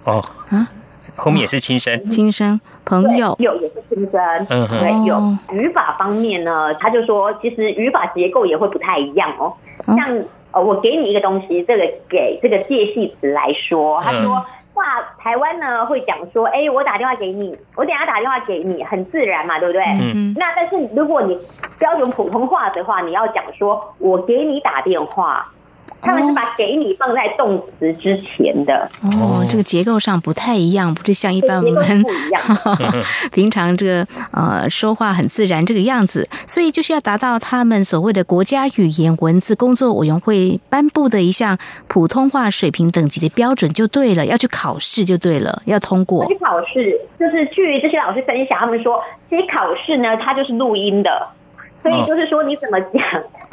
[0.04, 0.68] 哦啊，
[1.16, 4.20] 后面也是轻声，轻声朋友有也是轻声。
[4.50, 9.54] 嗯对，有语法方面呢，他就说，其实语法结构也会不太一样哦，
[9.96, 10.22] 像。
[10.52, 14.44] 呃，我给你一个东西，这个给这个介系词来说，他说，
[14.80, 19.84] 哇，台湾呢会讲说，哎，我打电话给你，我等下打电话给你，很自然嘛，对不对？
[20.00, 20.34] 嗯。
[20.38, 21.38] 那但是如果你
[21.78, 25.46] 标准普通话的话，你要讲说我给你打电话。
[26.02, 32.06] 他们是把“给你”放在动词之前的哦，这个结构上不太一样，不是像一般我们
[33.32, 41.58] 平常这个呃说话很自然这个样子，所以就是要达到他们所谓的国家语言文字工作委员会颁布的一项
[41.88, 46.26] 普通话水平等级的标准就对了，要去考试就对了，要通过。
[46.28, 51.28] 去考试就是据这些老师分享，他们说，其实考试呢，它就是录音的。
[51.82, 53.02] 所以就是说，你怎么讲，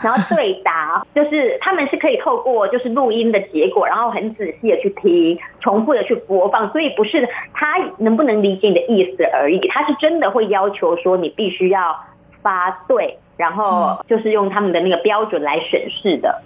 [0.03, 11.99] 然后对答，就是他们是可以透过就是录音的结果，然后很仔细的去听，重复的去播放，所以不是他能不能理解你的意思而已，他是真的会要求说你必须要
[12.43, 16.43] 发对，然后就是用他们的那个标准来审视的。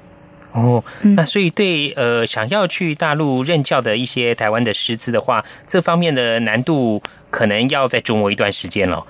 [0.54, 0.82] 哦，
[1.16, 9.04] 那所以对呃想要去大陆任教的一些台湾的师资的话，这方面的难度可能要再琢磨一段时间了，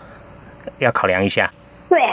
[0.79, 1.51] 要考量一下。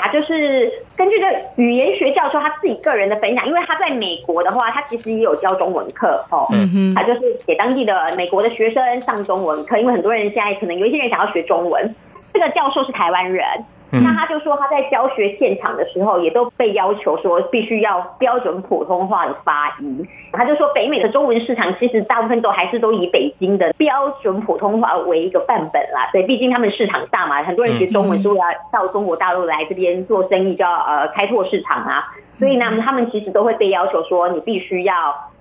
[0.08, 1.26] 就是根据这
[1.62, 11.96] 语言学教授他自己个人的分享，因为他在美国的话，他其实也有教中文课哦，嗯哼，他就是给当地的美国的学生上中文课，因为很多人现在可能有一些人想要学中文，
[12.34, 13.46] 这个教授是台湾人。
[13.90, 20.06] 那他就说他在教学现场的时候，也都被要求说必须要标准普通话的发音。
[20.34, 26.10] 他就说北美的中文市场其实大部分都还是都以北京的标准普通话为一个范本啦。
[26.12, 32.06] 对，毕竟他们市场大嘛，很多人学中文都要到中国大陆来这边做生意，就要呃开拓市场啊。
[32.38, 34.94] 所以呢，他们其实都会被要求说你必须要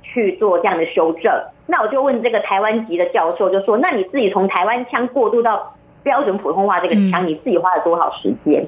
[0.03, 1.33] 去做这样的修正。
[1.67, 5.73] 那我就问这个台湾籍的教授，就说那你自己从台湾腔过渡到。
[6.07, 8.65] 标准普通话这个腔，你自己花了多少时间？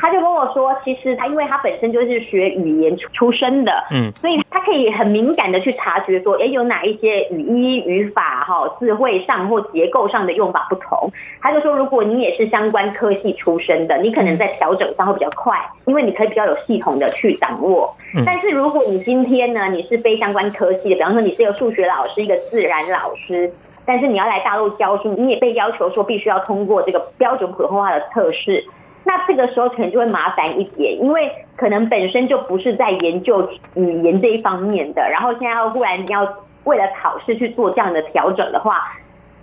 [0.00, 11.12] 他就跟我说，其实他因为他本身就是学语言出身的，嗯，所以他可以很敏感的去察觉说，哎，有哪一些语义、语法、哈智慧上或结构上的用法不同。
[11.42, 17.94] 他就说，如果你也是相关科系出身的，你可能在调整上会比较快，因为你可以比较有系统的去掌握。
[18.24, 23.52] 但是如果你今天呢，你是非相关科系的，比方说你是一个数学老师，一个自然老师。
[23.88, 28.62] 但是你要来大陆教书，你也被要求说必须要通过这个标准普通话的测试，
[29.04, 36.28] 那这个时候可能就会麻烦一点，因为可能本身就不是在研究语言这一方面的，然后现在要忽然要
[36.64, 38.90] 为了考试去做这样的调整的话。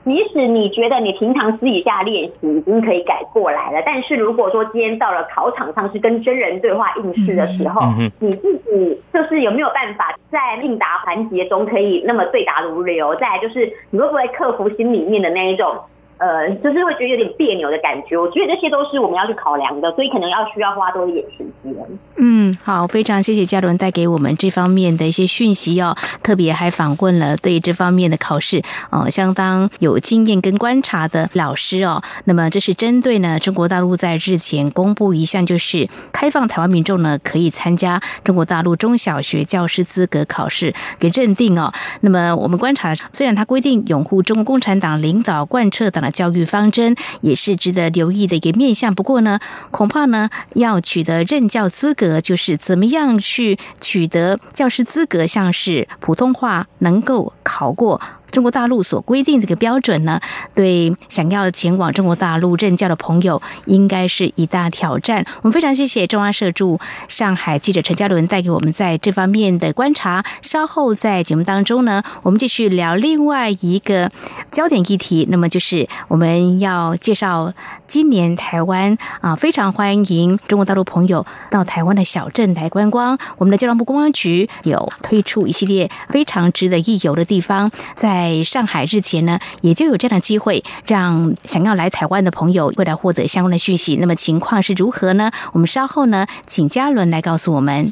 [0.05, 13.15] 即使你觉得你平常私底下练习已经可以改过来了，但是如果说今天到了考场上是跟真人对话应试的时候，你自己就是有没有办法在应答环节中可以那么对答如流？
[13.15, 15.75] 再就是你会不会克服心里面的那一种？
[16.17, 18.17] 呃，就是会觉得有点别扭的感觉。
[18.17, 21.75] 我觉得这些都是我们要去考量的，所以可能要需要花多一点时间。
[22.17, 25.93] 嗯，好，非常谢谢嘉伦带给我们这方面的一些讯息哦。
[26.23, 28.61] 特别还访问了对这方面的考试
[28.91, 32.01] 哦相当有经验跟观察的老师哦。
[32.23, 41.73] 那么这是针对呢中国大陆在日前公布一项，就是开放台湾民众呢可以参加中国大陆中小学教师资格考试给认定哦。
[41.99, 46.04] 那么我们观察，虽然它规定拥护中国共产党领导贯彻党。
[46.11, 48.93] 教育方针也是值得留意的一个面向。
[48.93, 49.39] 不过呢，
[49.71, 58.01] 恐怕呢要取得任教资格，就是怎么样去取得教师资格，像是普通话能够考过。
[58.31, 60.19] 中国大陆所规定这个标准呢，
[60.53, 65.25] 对想要前往中国大陆任教的朋友，应该是一大挑战。
[65.41, 70.25] 我们非常谢谢中央社驻上海记者陈嘉伦带给我们在这方面的观察。
[70.41, 74.11] 稍后在节目当中呢，我们继续聊另外一个
[74.51, 77.53] 焦点议题，那么就是我们要介绍
[77.87, 83.17] 今年台湾啊，非常欢迎中国大陆朋友到台湾的小镇来观光。
[83.37, 88.14] 我们的交通部公安局有推出一系列非常值得一游的地方，在。
[88.15, 93.97] 在上海日前呢，也就有这样的机会，让想要来台湾的朋友未来获得相关的讯息。
[93.97, 95.29] 那么情况是如何呢？
[95.51, 97.91] 我们稍后呢，请嘉伦来告诉我们。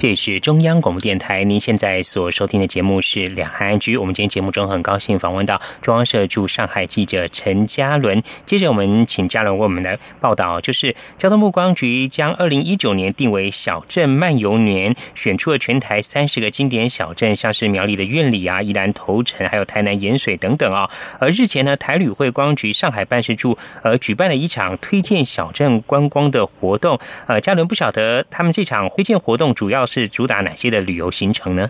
[0.00, 3.98] 这里是中央广播电台，您现在所收听的节目是《两岸安居》。
[4.00, 8.22] 我们今天节目中很高兴访问到中央社驻上海记者陈嘉伦。
[8.46, 20.88] 接着我们请嘉伦为我们来报道，就是交通部观光局将二零一九年定为小镇漫游年，选出了全台三十个经典小镇，像是苗栗的苑里啊、宜兰头城，还有台南盐水等等啊。
[21.18, 26.98] 而日前呢，台旅会观光局上海办事处呃举办了一场推荐小镇观光的活动。
[27.26, 29.86] 呃，嘉伦不晓得他们这场推荐活动主要。
[29.90, 31.68] 是主打哪些的旅游行程呢？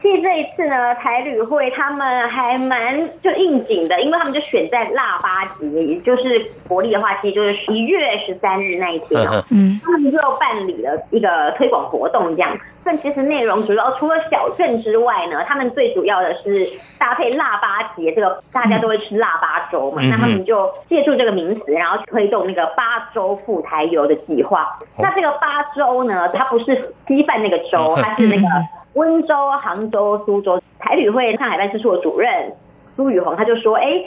[0.00, 9.44] 其实这一次呢，台旅会他们还蛮就应景的，因为他们就选在腊八节，也就是国历的话，其实就是一月十三日那一天哦。
[9.50, 12.58] 嗯，他们就办理了一个推广活动，这样。
[12.84, 16.66] 但其实内容主要除了小镇之外呢，他们最主要的是
[16.98, 24.70] 搭配腊八节，这个大家都会吃腊八粥嘛，那他们就借助这个名词，然后推动那个八粥赴台游的计划。
[24.98, 28.46] 那这个八粥呢，它不是稀饭那个粥，它是那个。
[28.94, 32.52] 温州、杭州、苏州台旅会上海办事处的主任
[32.96, 34.02] 苏宇红，他就说：“哎。”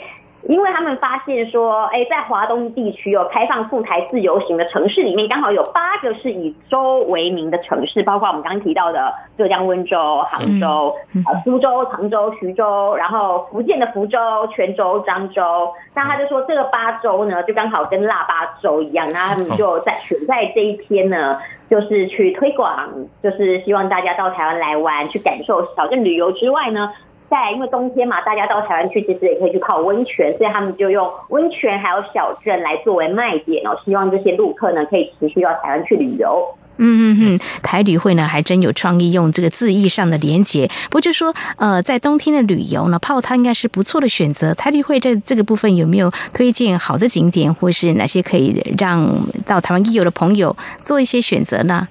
[0.48, 9.96] 因为他们发现说，哎，在华东地区有开放赴台自由行的城市里面，刚好有八个是以州为名的城市，包括我们刚刚提到的浙江温州、
[10.30, 14.18] 杭州、呃苏州、常州、徐州，然后福建的福州、
[14.52, 15.72] 泉州、漳州。
[15.94, 21.38] 那他就说，这个八州呢，就刚好跟腊八粥一样，那他们就在选在这一天呢，
[21.70, 22.88] 就是去推广，
[23.22, 26.92] 就是希望大家到台湾来玩，去感受小镇旅游之外呢。
[27.32, 36.46] 在因为冬天嘛，大家到台湾去，其实也可以去泡温泉，所以他们就用温泉还有小镇来作为卖点哦，希望这些陆客呢可以持续到台湾去旅游。
[36.76, 40.68] 嗯嗯嗯，台旅会呢还真有创意，用这个字义上的连结。
[40.90, 44.52] 不就说呃，在冬天的旅游呢，泡汤应该是不错的选择。
[44.52, 49.08] 台旅会在这个部分有没有推荐好的景点，或是哪些可以让
[49.46, 51.88] 到台湾一游的朋友做一些选择呢？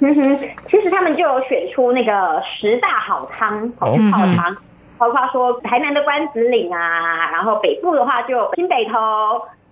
[0.00, 4.56] 嗯哼，其实他们就有选出那个十大好汤，好好汤，
[4.98, 8.98] 包括说台南的关子岭啊，然后北部的话就新北投、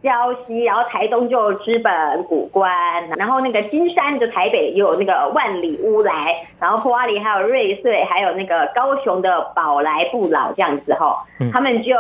[0.02, 11.94] 礁溪，然后台东就知本古关，然后那个金山就台北有那个万里乌来，然后花莲还有瑞穗，还有那个高雄的宝来不老这样子哈，他们就。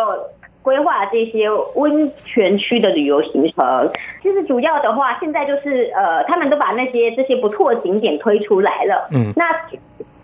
[0.64, 1.46] 规划这些
[1.76, 3.90] 温泉区的旅游行程，
[4.22, 9.06] 其实主要的话，现在就是呃，他们都把那些这些不错的景点推出来了。
[9.12, 9.44] 嗯，那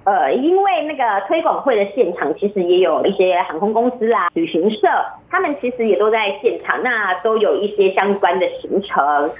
[0.04, 4.88] 呃，因为那个推广会的现场，其实也有一些航空公司啊、旅行社，
[5.30, 9.30] 他们其实也都在现场，那都有一些相关的行程，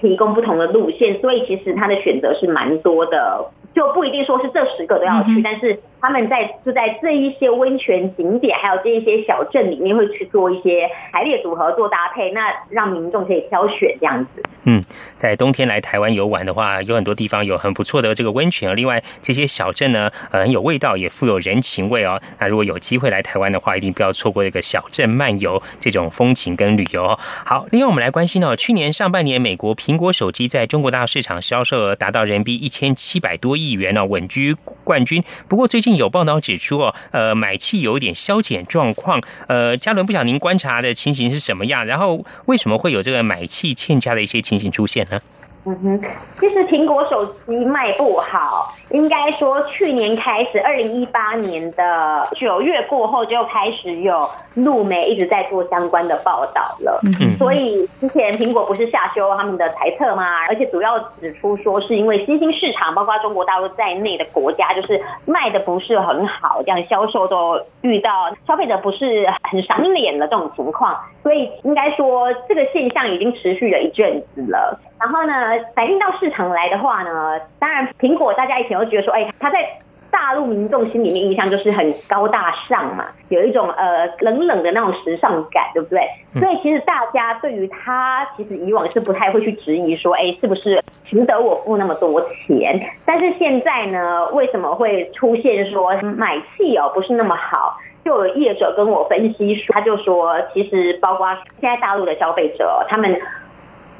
[0.00, 5.78] 提供不同的路线，所以其实它的选择是蛮多的，就不一定说是这十个都要去，但是。
[6.02, 14.42] 他们在就在这一些温泉景点，还有这一些小镇里面，会去做一些排列组合做搭配，那让民众可以挑选这样子。
[14.64, 14.82] 嗯，
[15.16, 18.74] 在冬天来台湾游玩的话，有很多地方有很不错的这个温泉。
[18.74, 22.20] 另外，这些小镇呢，很有味道，也富有人情味哦。
[22.40, 27.16] 那如果有机会来台湾的话，一定不要错过这个小镇漫游这种风情跟旅游。
[27.46, 35.22] 好，另外我们来关心哦，去年上半年美国苹果手机在中国大陆市场销售额达到人民币一千七百多亿元呢，稳居冠军。
[35.48, 35.91] 不过最近。
[35.96, 39.20] 有报道指出哦，呃，买气有一点消减状况。
[39.46, 41.84] 呃，嘉伦，不晓得您观察的情形是什么样？
[41.86, 45.20] 然后为什么会有这个买气欠佳的一些情形出现呢？
[45.64, 46.00] 嗯哼，
[46.34, 57.00] 其实苹果手机卖不好，应该说去年开始，二零一八年的九月过后就开始有路媒一直在做相关的报道了。
[57.04, 60.44] 嗯所以之前苹果不是下修他们的财测吗？
[60.48, 68.10] 而且主要指出说是因为新兴市场，包括中国大陆在内的国家，就是卖的不是很好，这样销售都遇到
[68.46, 74.78] 消费者不是很赏脸的这种情况，所以应该说这个现象已经持续了一阵子了。
[75.02, 75.32] 然后呢，
[75.74, 79.68] 反映到市场来的话呢，当然苹果大家以前都觉得说，哎，它在
[80.12, 86.06] 大陆民众心里面印象就是很高大上嘛，有一种呃冷冷的那种时尚感，对不对？
[86.38, 92.80] 所以其实大家对于它，其实以往是不太会去质疑说，哎，是不是值得我付那么多钱？
[93.04, 97.76] 但是现在呢，为什么会出现说买气哦不是那么好？
[98.04, 101.26] 就有业者跟我分析说，他就说，其实包括
[101.58, 103.20] 现在大陆的消费者，他们。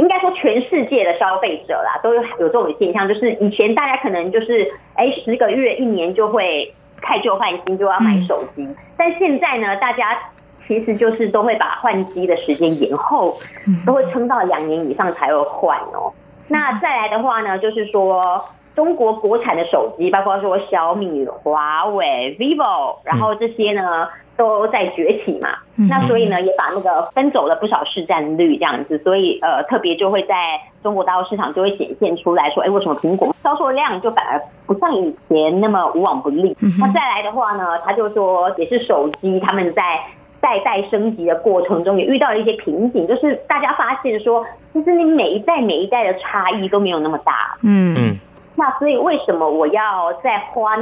[0.03, 8.67] 应该说，全世界的消费者啦，都有有这种现象，就是以前大家可能就是，哎，十个月、一年就会太旧换新，就要买手机。
[8.97, 10.19] 但现在呢，大家
[10.67, 13.39] 其实就是都会把换机的时间延后，
[13.87, 16.13] 都会撑到两年以上才会换哦。
[16.49, 18.45] 那再来的话呢，就是说
[18.75, 25.51] 中国国产的手机，包括说小米、华为、vivo，然后这些呢，都在崛起嘛，
[25.89, 36.57] 那所以呢，也把那个分走了不少市占率这样子，所以呃，特别就会在中国大陆市场就会显现出来说，哎，为什么苹果销售量就反而不像以前那么无往不利？
[36.81, 40.01] 那再来的话呢，他就说也是手机他们在
[40.41, 48.19] 代代升级的过程中也遇到了一些瓶颈，就是大家发现说，其实你每一代每一代的差异都没有那么大，嗯嗯，
[48.57, 50.77] 那所以为什么我要再花？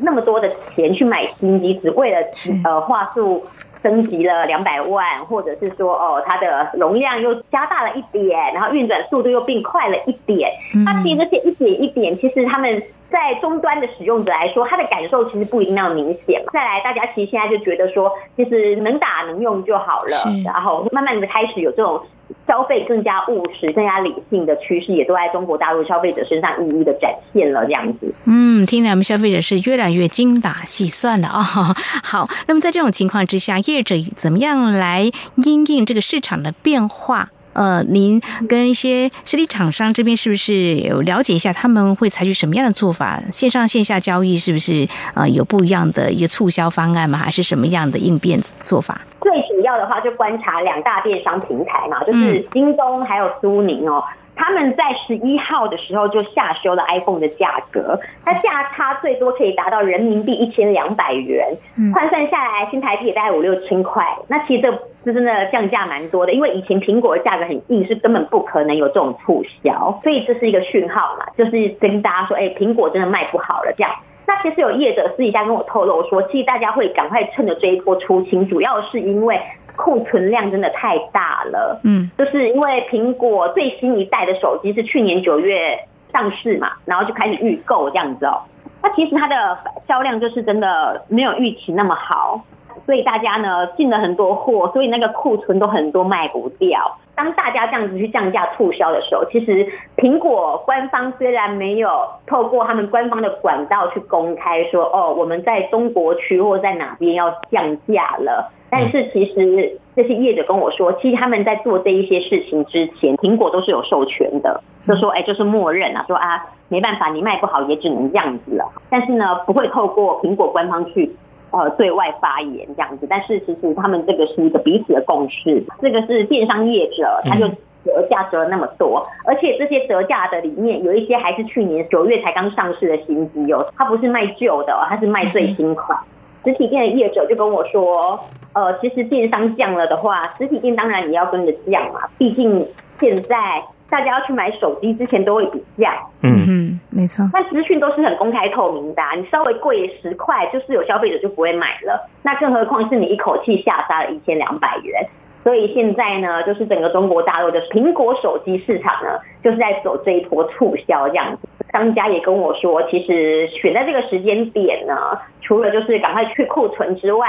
[0.00, 2.18] 那么多的钱去买新机，只为了
[2.64, 3.42] 呃话术
[3.82, 10.50] 升级了两百万，或者是说哦它的容量又加大了一点，然后运转速度又变快了一点。
[10.84, 16.42] 它其实这些一点一点，其实他们在终端的使用者来说，他的感受其实不一定那么明显。
[16.52, 22.02] 再来，大家其实现在就觉得说，其实能打能用就好了，然后慢慢的开始有这种。
[22.46, 27.64] 消费更加务实、更加理性的趋势，也都在中国大陆消费者身上一一的展现了。
[27.64, 31.40] 这样子，嗯，听来我们消费者是越来越精打细算了啊。
[32.04, 37.30] 好，那么在这种情况之下，业者怎么样来因应这个市场的变化？
[37.54, 43.20] 呃，您跟一些实体厂商这边是不是有了解一下，他们会采取什么样的做法？
[43.32, 47.18] 线上线下交易是不是呃有不一样的一个促销方案吗？
[47.18, 49.00] 还是什么样的应变做法？
[49.20, 54.04] 最主要的话就观察两大电商平台嘛，就是京东还有苏宁哦。
[54.38, 61.44] 他们在十一号的时候就下修了 iPhone 的价格，它价差最多可以达到人民币一千两百元，
[61.92, 64.06] 换算下来新台币也大概五六千块。
[64.28, 64.70] 那其实这
[65.04, 73.92] 是真的降价蛮多的，因为以前苹果的价格很硬，是根本不可能有这种促销，所以这是一个讯号嘛，就是跟大家说，哎，苹果真的卖不好了这样。
[74.26, 79.40] 那其实有业者私底下跟我透露说，其实大家会赶快趁着这一波出清，主要是因为。
[79.78, 85.78] 库存量真的太大了，嗯，就是因为苹果最新一代的手机是去年九月
[86.12, 88.42] 上市嘛，然后就开始预购这样子哦。
[88.82, 89.56] 那其实它的
[89.86, 92.42] 销量就是真的没有预期那么好，
[92.88, 96.96] 所以大家呢进了很多货，所以那个库存都很多卖不掉。
[97.14, 99.68] 当大家这样子去降价促销的时候，其实
[99.98, 101.90] 苹果官方虽然没有
[102.26, 108.50] 透过他们官方的管道去公开说，哦，我们在中国区或在哪边要降价了。
[108.70, 118.64] 但是其实这些业者跟我说，其实他们在做这一些事情之前，苹果都是有授权的，就说哎，就是默认啊，说啊，没办法，你卖不好也只能这样子了。
[118.88, 121.14] 但是呢，不会透过苹果官方去
[121.50, 123.06] 呃对外发言这样子。
[123.08, 127.48] 但是其实他们这个是一个彼此的共识，这个是电商业者他就
[127.84, 135.98] 折价折了那么多，而且这些折价的里面有一些还是去年九月才刚上市的新机哦，它不是卖旧的，它是卖最新款。
[136.44, 138.18] 实体店的业者就跟我说，
[138.54, 142.00] 呃，其实电商降了的话，实体店当然也要跟着降嘛。
[142.16, 147.28] 毕竟现在大家要去买手机之前都会比价，嗯嗯，没错。
[147.32, 152.08] 那资讯都是很公开透明的，你稍微贵十块，就是有消费者就不会买了。
[152.22, 155.06] 那更何况是你一口气下杀了一千两百元，
[155.40, 161.48] 所以现在呢，就是整个中国大陆的苹果手机市场呢，就是在走这一波促销这样子。
[161.72, 167.28] 商家也跟我说，其实选在这个时间点呢，除了就是赶快去库存之外，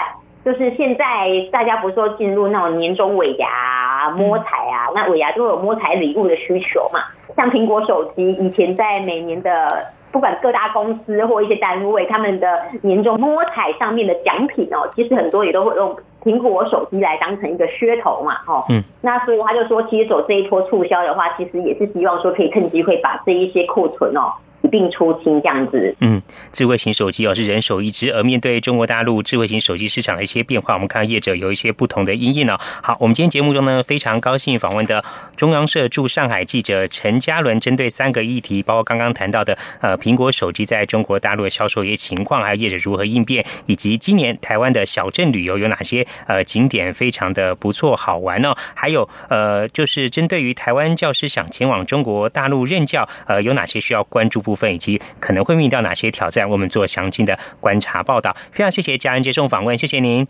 [0.49, 1.05] 就是现在
[1.51, 6.99] 大家不是说进入那种年终尾牙摸彩啊，那尾牙就会有摸彩礼物的需求嘛。
[7.35, 9.67] 像苹果手机以前在每年的
[10.11, 24.33] 不管各大公司或一些单位，他们的年终摸彩上面的奖品哦，其实很多也都会用苹果手机来当成一个噱头嘛，哦，嗯，那所以他就说，其实走这一波促销的话，其实也是希望说可以趁机会把这一些库存哦。
[24.61, 25.95] 一并出清这样子。
[25.99, 32.57] 嗯，智慧型手机哦是人手一只，而面对中国大陆智慧型手机市场的一些变化，我们看到业者有一些不同的阴影呢。
[32.59, 35.03] 好，我们今天节目中呢非常高兴访问的
[35.37, 48.53] 中央社驻上海记者陈嘉伦，针对三个议题，包括刚刚谈到的呃苹果手机在中国大陆的销售一些情况，还有业者如何应变，以及今年台湾的小镇旅游有哪些呃景点非常的不错好玩呢？
[48.75, 54.39] 还有呃就是针对于台湾教师想前往中国大陆任教，呃有哪些需要关注？
[54.49, 58.35] 部分以及可能会面临到哪些挑战，我们做详尽的观察报道。
[58.51, 60.27] 非常谢谢嘉伦接受访问，谢谢您，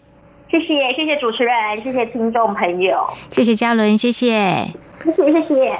[0.51, 4.65] 谢谢谢谢主持人，谢谢听众朋友，谢谢嘉伦，谢谢，
[5.05, 5.79] 谢谢谢谢。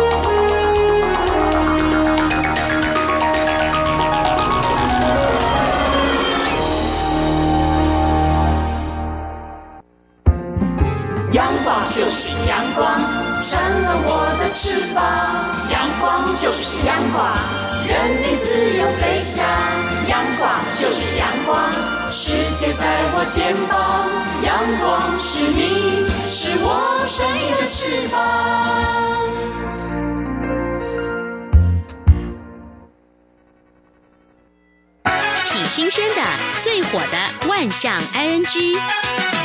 [12.75, 12.99] 光，
[13.41, 14.09] 扇了我
[14.39, 15.01] 的翅膀。
[15.71, 17.33] 阳光就是阳光，
[17.87, 17.91] 人
[18.21, 19.45] 民自由飞翔。
[20.07, 20.49] 阳光
[20.79, 21.71] 就是阳光，
[22.09, 24.09] 世界在我肩膀。
[24.43, 24.49] 阳
[24.79, 26.65] 光是你，是我
[27.07, 28.15] 生命的翅膀。
[35.51, 36.21] 挺新鲜的，
[36.59, 39.40] 最火的万象 ING。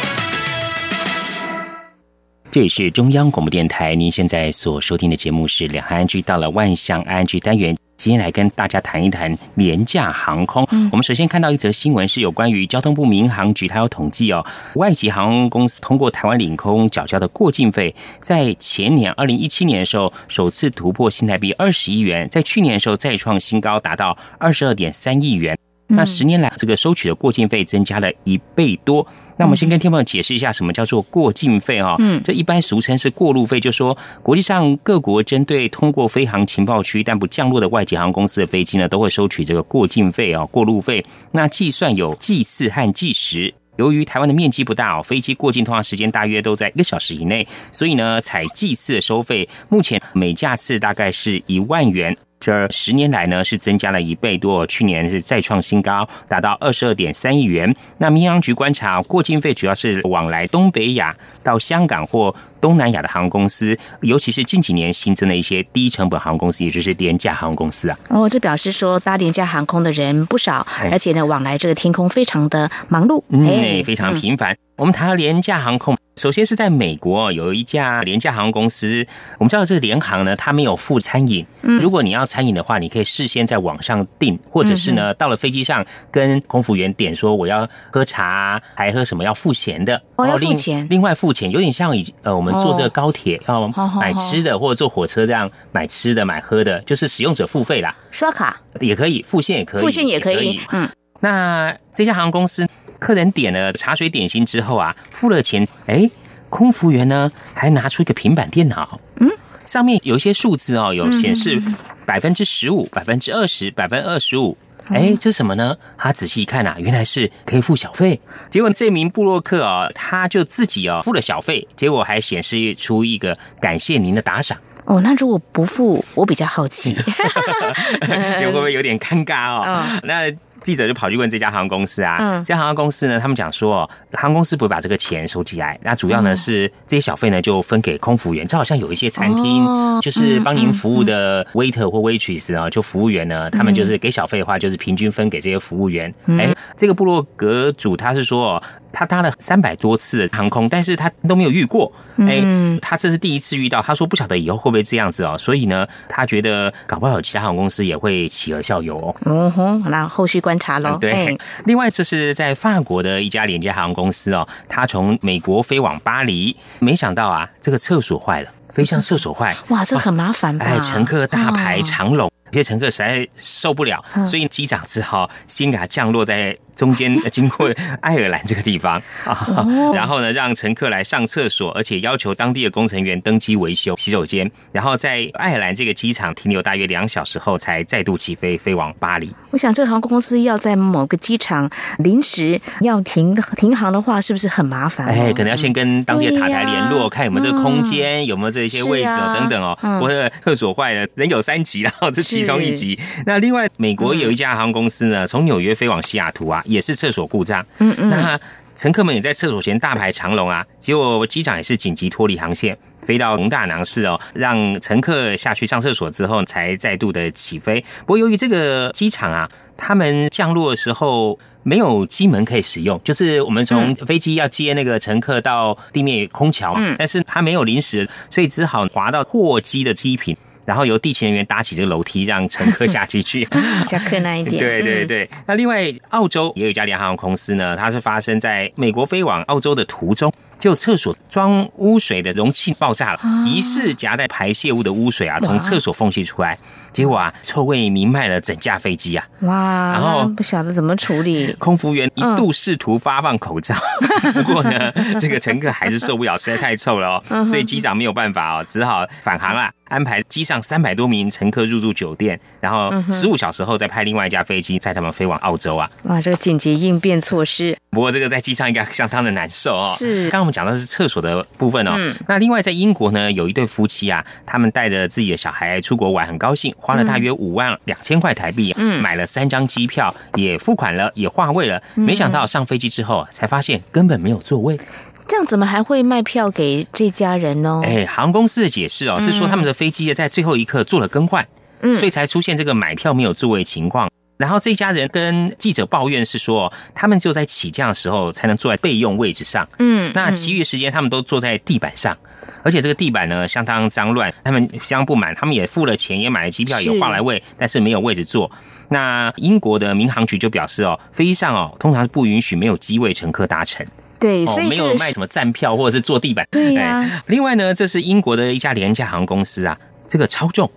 [2.51, 10.67] 这里是中央广播电台，您现在所收听的节目是两岸安居到了万象安居单元，今天来跟大家谈一谈廉价航空。
[10.71, 14.45] 嗯、我们首先看到一则新闻，是有关于交通部民航局，它有统计哦，
[14.77, 25.59] 外籍航空公司通过台湾领空缴交的过境费，在前年二零一七年的时候首次突破新台币二十亿元，在去年的时候再创新高，达到二十二点三亿元。
[25.89, 29.07] 那十年来，这个收取的过境费增加了一倍多。
[29.39, 31.95] 那我们先跟听众朋友解释一下，什么叫做过境费啊？
[31.99, 41.05] 嗯，这一般俗称是过路费，就说国际上各国针对通过飞航情报区但不降落的外籍航空公司的飞机呢，都会收取这个过境费啊，过路费。
[41.33, 43.55] 那计算有计次和计时。
[43.77, 52.17] 由于台湾的面积不大哦，飞机过境通常时间大约都在一个小时以内，所以呢，采计次的收费，目前每架次大概是一万元。
[52.39, 57.75] 这十年来呢，是增加了一倍多，去年是再创新高，达到二十二点三亿元。
[57.99, 67.99] 那民航局观察，过境费主要是往来东北亚到香港或东南亚的航空公司，尤其是近几年新增的一些低成本航空公司，也就是廉价航空公司啊。
[68.09, 74.57] 哦，这表示说搭廉价航空的人不少，而且呢，往来这个天空非常的忙碌，哎，非常频繁。
[74.77, 79.07] 我们谈到廉价航空，首先是在美国有一家廉价航空公司，
[79.39, 81.45] 我们知道这个联航呢，它没有付餐饮。
[81.63, 90.01] 嗯，如果你要餐饮的话，你可以事先在网上订，或者是呢，到了飞机上跟空服员点说我要喝茶，还喝什么要付钱的。
[90.17, 93.69] 哦，要付钱，另外付钱，有点像以呃我们坐这个高铁要
[94.01, 97.95] 买吃的，或者坐火车这样买吃的买喝的，就是使用者付费啦。
[98.11, 100.59] 刷卡也可以，付现也可以，付现也可以。
[100.73, 100.89] 嗯，
[101.21, 102.67] 那这家航空公司。
[102.99, 106.09] 客人点了茶水点心之后啊，付了钱，哎，
[106.49, 109.29] 空服员呢还拿出一个平板电脑，嗯，
[109.65, 111.61] 上面有一些数字哦，有显示
[112.05, 114.57] 百分之十五、百分之二十、百分之二十五，
[114.91, 115.77] 哎，这是什么呢？
[115.99, 118.21] 他仔细一看啊，原来是可以付小费。
[118.49, 124.57] 结果这名布洛克啊，他就自己哦付了小费，结果还显示出一个感谢您的打赏。
[124.85, 126.95] 哦，那如果不付，我比较好奇，
[128.07, 129.85] 会不会有点尴尬哦？
[130.05, 130.33] 那。
[130.67, 139.65] 记者就跑去问这家航空公司啊，嗯这家航空公司呢，他们讲说，航空公司不会把这个钱收起来，那主要呢是这些小费呢就分给空服员，这好像有一些餐厅
[140.03, 146.13] 就是帮您服务的 waiter 或 waitress 啊，就服务员呢，他们就是给小费的话，就是平均分给这些服务员。
[146.31, 148.61] 哎，这个部落格主他是说。
[148.99, 151.93] 他搭了三百多次的航空，但是他都没有遇过。
[152.17, 152.43] 哎，
[152.81, 153.83] 他这是第一次遇到。
[153.83, 155.37] 他说不晓得以后会不会这样子哦。
[155.37, 159.15] 所以呢，他觉得搞不好其他航空公司也会企鹅效尤哦。
[159.27, 160.99] 嗯哼，那后续观察喽。
[160.99, 169.55] 对，另外这是在法国的一家廉价航空公司哦，他从美国飞往巴黎，没想到啊，这个厕所坏了，飞向厕所坏。
[169.69, 170.67] 哇，这很麻烦吧？
[170.67, 176.57] 哎，乘客大排长龙，有些乘客实在受不了，所以机长只好先给他降落在。
[176.77, 177.69] 中间经过
[178.01, 189.35] 爱尔兰这个地方啊， 然后呢，让乘客来上厕所，而且要求当地的工程员登机维修洗手间，然后在爱尔兰这个机场停留大约两小时后，才再度起飞飞往巴黎。
[189.51, 191.69] 我想，这航空公司要在某个机场
[191.99, 195.07] 临时要停停航的话，是不是很麻烦？
[195.07, 199.77] 哎，可能要先跟当地的塔台联络，看有没有这个空间，有没有这些位置哦，等等哦。
[200.01, 202.99] 或者厕所坏了，人有三级，然后这其中一级。
[203.25, 206.63] 那另外，美国有一家航空公司呢，从纽约飞往西雅图啊。
[206.67, 208.39] 也是厕所故障，嗯嗯，那
[208.75, 210.65] 乘客们也在厕所前大排长龙啊。
[210.79, 217.81] 结果机长也是紧急脱离航线，飞到蒙大囊市哦，让乘客下去上厕所之后，才再度的起飞。
[218.01, 230.37] 不过由于这个机场啊，他们降落的时候没有机门可以使用，就是我们从飞机要接那个乘客到地面空桥，嗯，但是他没有临时，所以只好滑到货机的机坪。
[230.67, 233.49] 然后由地勤人员搭起这个楼梯，让乘客下去去，
[233.89, 234.63] 加困难一点。
[234.63, 235.31] 对对对。
[235.47, 240.31] 那另外，澳洲也有一家联航公司呢，它是发生在美国飞往澳洲的途中。
[240.59, 246.59] 就厕所装污水的容器爆炸了，疑似夹带排泄物的污水啊，从厕所缝隙出来，
[246.97, 249.29] 结果啊，臭味弥漫了整架飞机啊！
[249.41, 251.53] 哇，然后不晓得怎么处理。
[251.59, 253.75] 空服员一度试图发放口罩，
[254.33, 254.91] 不过呢，
[255.21, 259.69] 这个乘客还是受不了，实在太臭了哦，所以机长没有办法哦，只好返航了。
[259.89, 265.89] 安排机上三百多名乘客入住酒店，然后十五小时后再派另外一架飞机载他们飞往澳洲啊！
[266.05, 267.77] 哇，这个紧急应变措施。
[267.91, 269.95] 不过这个在机上应该相当的难受哦。
[269.97, 271.93] 是，刚刚我们讲的是厕所的部分哦。
[272.27, 281.83] 那另外在英国呢，有一对夫妻啊，他们带着自己的小孩出国玩，很高兴，花了大约五万两千块台币，嗯，买了三张机票，也付款了，也划位了。
[281.97, 284.79] 没想到上飞机之后，才发现根本没有座位。
[285.27, 287.83] 这样怎么还会卖票给这家人呢？
[287.85, 291.45] 哎，航空公司的解释哦，是说他们的飞机在最后一刻做了更换，
[291.81, 294.09] 嗯，所以才出现这个买票没有座位情况。
[294.37, 302.17] 然后这家人跟记者抱怨是说，他们就在起降的时候才能坐在备用位置上，嗯，那其余时间他们都坐在地板上，
[302.63, 308.51] 而且这个地板呢相当脏乱，他们相当不满，他们也付了钱，也买了机票，也换来位，但是没有位置坐。
[308.91, 313.85] 那英国的民航局就表示哦，飞机上哦通常是不允许没有机位乘客搭乘。
[314.19, 316.47] 对，所以没有卖什么站票或者是坐地板。
[316.51, 317.23] 对呀。
[317.27, 319.79] 另外呢，这是英国的一家廉价航空公司啊，
[320.09, 320.71] 这个超重。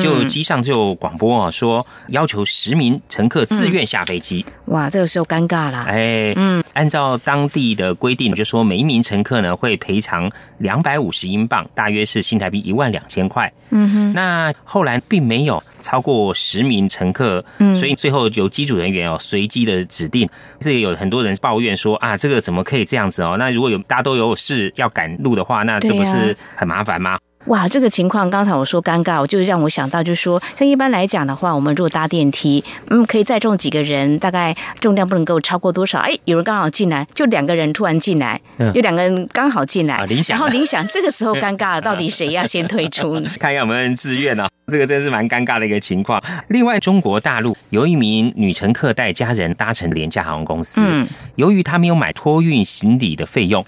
[0.00, 4.44] 就机上就广播啊，说要求十名乘客自愿下飞机。
[4.66, 5.84] 哇，这个时候尴尬了。
[5.84, 13.52] 哎，嗯，按照当地的规定，就说每一名乘客呢会赔偿两百五十英镑，大约是新台币一万两千块。
[13.70, 14.12] 嗯哼。
[14.12, 17.44] 那后来并没有超过十名乘客，
[17.76, 20.28] 所以最后由机组人员哦随机的指定。
[20.58, 23.36] 这也有很多人抱怨说啊，这个怎么可以这样子哦？
[23.38, 27.18] 那如果有大家都有事要赶路的话，那这不是很麻烦吗？
[27.46, 35.98] 哇，这个情况刚才我说尴尬，我就让我想到，就是说，像一般来讲的话，我们如果搭电梯，嗯，可以载重几个人，大概重量不能够超过多少？
[36.00, 38.38] 哎，有人刚好进来，就两个人突然进来，
[38.74, 39.96] 就两个人刚好进来，
[40.28, 43.14] 然后铃响，这个时候尴尬，到底谁要先退出？
[43.40, 44.46] 看一下有没有人自愿呢？
[44.66, 46.22] 这个真是蛮尴尬的一个情况。
[46.48, 53.64] 另外，中国大陆有一名女乘客带家人搭乘廉价航空公司，嗯，由于她没有买托运行李的费用。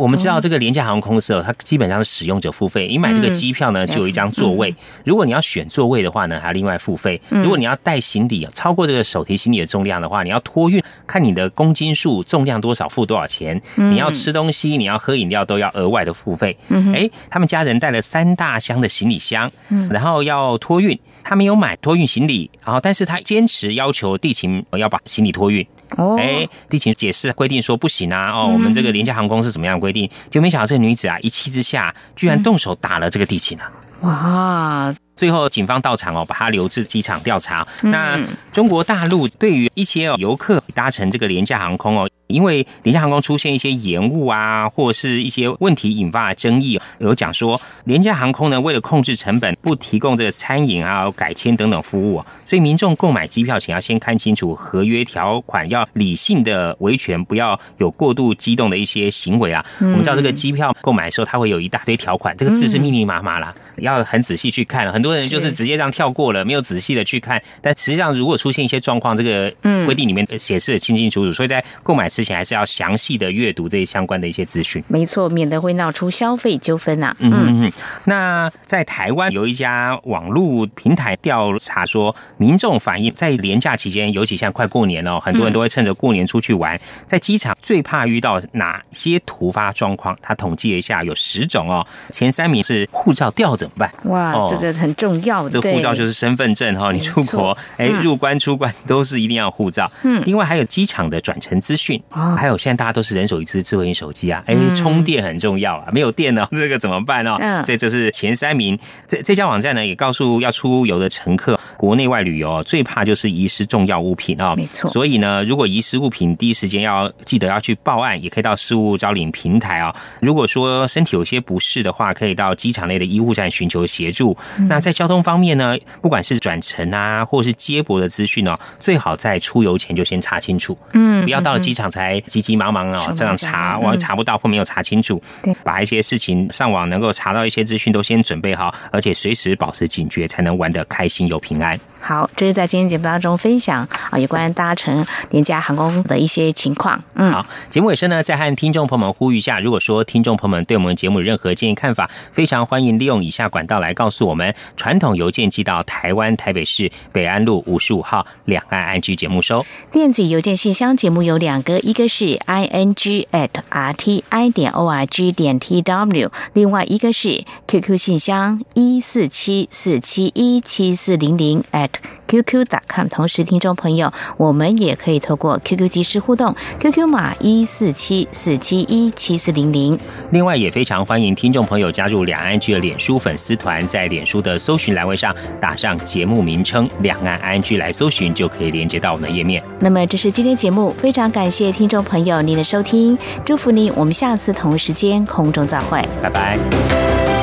[0.00, 2.86] 我们知道这个廉价航空公司哦，它基本上是使用者付费。
[2.86, 4.74] 你买这个机票呢，就有一张座位。
[5.04, 7.20] 如果你要选座位的话呢，还要另外付费。
[7.28, 13.60] 如果你要带行李超过这个手提行李的重量的话，你要托运，看你的公斤数、重量多少，付多少钱。
[13.76, 16.56] 你要吃东西，你要喝饮料，都要额外的付费。
[16.94, 19.52] 哎，他们家人带了三大箱的行李箱，
[19.90, 25.66] 然后要托运，他没有买托运行李，然后但是他坚持要求地勤要把行李托运。
[25.96, 30.08] 哦，哎，地勤解释规定说不行啊，哦，我们这个廉价航空是怎么样规定？
[30.30, 33.72] 就没想到这个女子啊，一气之下居然动手打了这个地勤啊！
[34.02, 34.94] 哇！
[35.20, 37.66] 最后，警方到场哦，把他留至机场调查。
[37.82, 38.18] 那
[38.50, 59.62] 中国大陆对于一些游客搭乘这个廉价航空哦，因为廉价航空出现一些延误啊，或是一些问题引发的争议，有讲说廉价航空呢，为了控制成本，不提供这个餐饮啊、改签等等服务，所以民众购买机票前要先看清楚合约条款，要理性的维权，不要有过度激动的一些行为啊。
[59.80, 65.09] 我们知道这个机票购买的时候，它会有一大堆条款，这个字是密密麻麻啦，要很仔细去看，很多。
[65.16, 67.40] 人就是直接这样跳过了，没有仔细的去看。
[67.62, 69.52] 但实际上，如果出现一些状况，这个
[69.86, 74.82] 规定里面显示的清清楚楚，所以在购买之前还是要详细的阅读这些相关的一些资讯。
[74.86, 77.16] 没错，免得会闹出消费纠纷啊。
[77.18, 77.72] 嗯嗯嗯。
[78.04, 90.16] 那在台湾有一家网络平台调查说，民众反映在年假期间，尤其像快过年哦，很多人都会趁着过年出去玩，在机场最怕遇到哪些突发状况？
[90.22, 91.84] 他统计了一下，有十种哦。
[92.10, 93.90] 前三名是护照掉怎么办？
[94.04, 94.94] 哇，这个很。
[95.00, 99.90] 重要的这护照就是身份证哈，你出国哎入关出关都是一定要护照。
[100.04, 102.00] 嗯，另外还有机场的转乘资讯，
[102.36, 107.36] 还有现在大家都是人手一只智慧型手机啊，哎，充电很重要啊，没有电呢， 这个怎么办呢？
[107.40, 108.78] 嗯，所以这是前三名。
[109.08, 114.90] 这这家网站呢也告诉要出游的乘客，国内外旅游最怕就是遗失重要物品啊，没错。
[114.90, 119.94] 所以呢，如果遗失物品，第一时间要记得要去报案，也可以到事务招领平台啊。
[120.20, 124.36] 如果说身体有些不适的话，可以到机场内的医护站寻求协助。
[124.68, 141.60] 那在交通方面呢，不管是转乘啊，或是接驳的资讯哦，最好在出游前就先查清楚，嗯，不要到了机场才急急忙忙哦这样查，我查不到或没有查清楚，对，把一些事情上网能够查到一些资讯都先准备好，而且随时保持警觉，才能玩得开心又平安。
[141.60, 141.78] 安。
[142.00, 147.02] 好，这是在今天节目当中分享啊，有关搭乘廉价航空的一些情况。
[147.14, 167.98] 嗯，好，节目尾声呢，再和听众朋友们呼吁一下，如果说听众朋友们对我们节目有任何建议看法，非常欢迎利用以下管道来告诉我们：传统邮件寄到台湾台北市北安路五十五号两岸安居节目收；电子邮件信箱节目有两个，一个是 i n g at r t i 点 o r g 点 t w，另外一个是 QQ
[167.98, 171.90] 信箱一四七四七一七四零零 at。
[172.30, 179.98] qq.com，同时听众朋友，我们也可以透过 QQ 即时互动，QQ 码一四七四七一七四零零。
[180.30, 189.60] 另外，也非常欢迎听众朋友加入两岸居的脸书粉丝团，在脸书的搜寻栏位上打上节目名称“两岸安居”来搜寻，就可以连接到我们的页面。
[189.80, 197.39] 那么，这是今天节目，非常感谢听众朋友您的收听，祝福您，我们下次同时间空中再会，拜拜。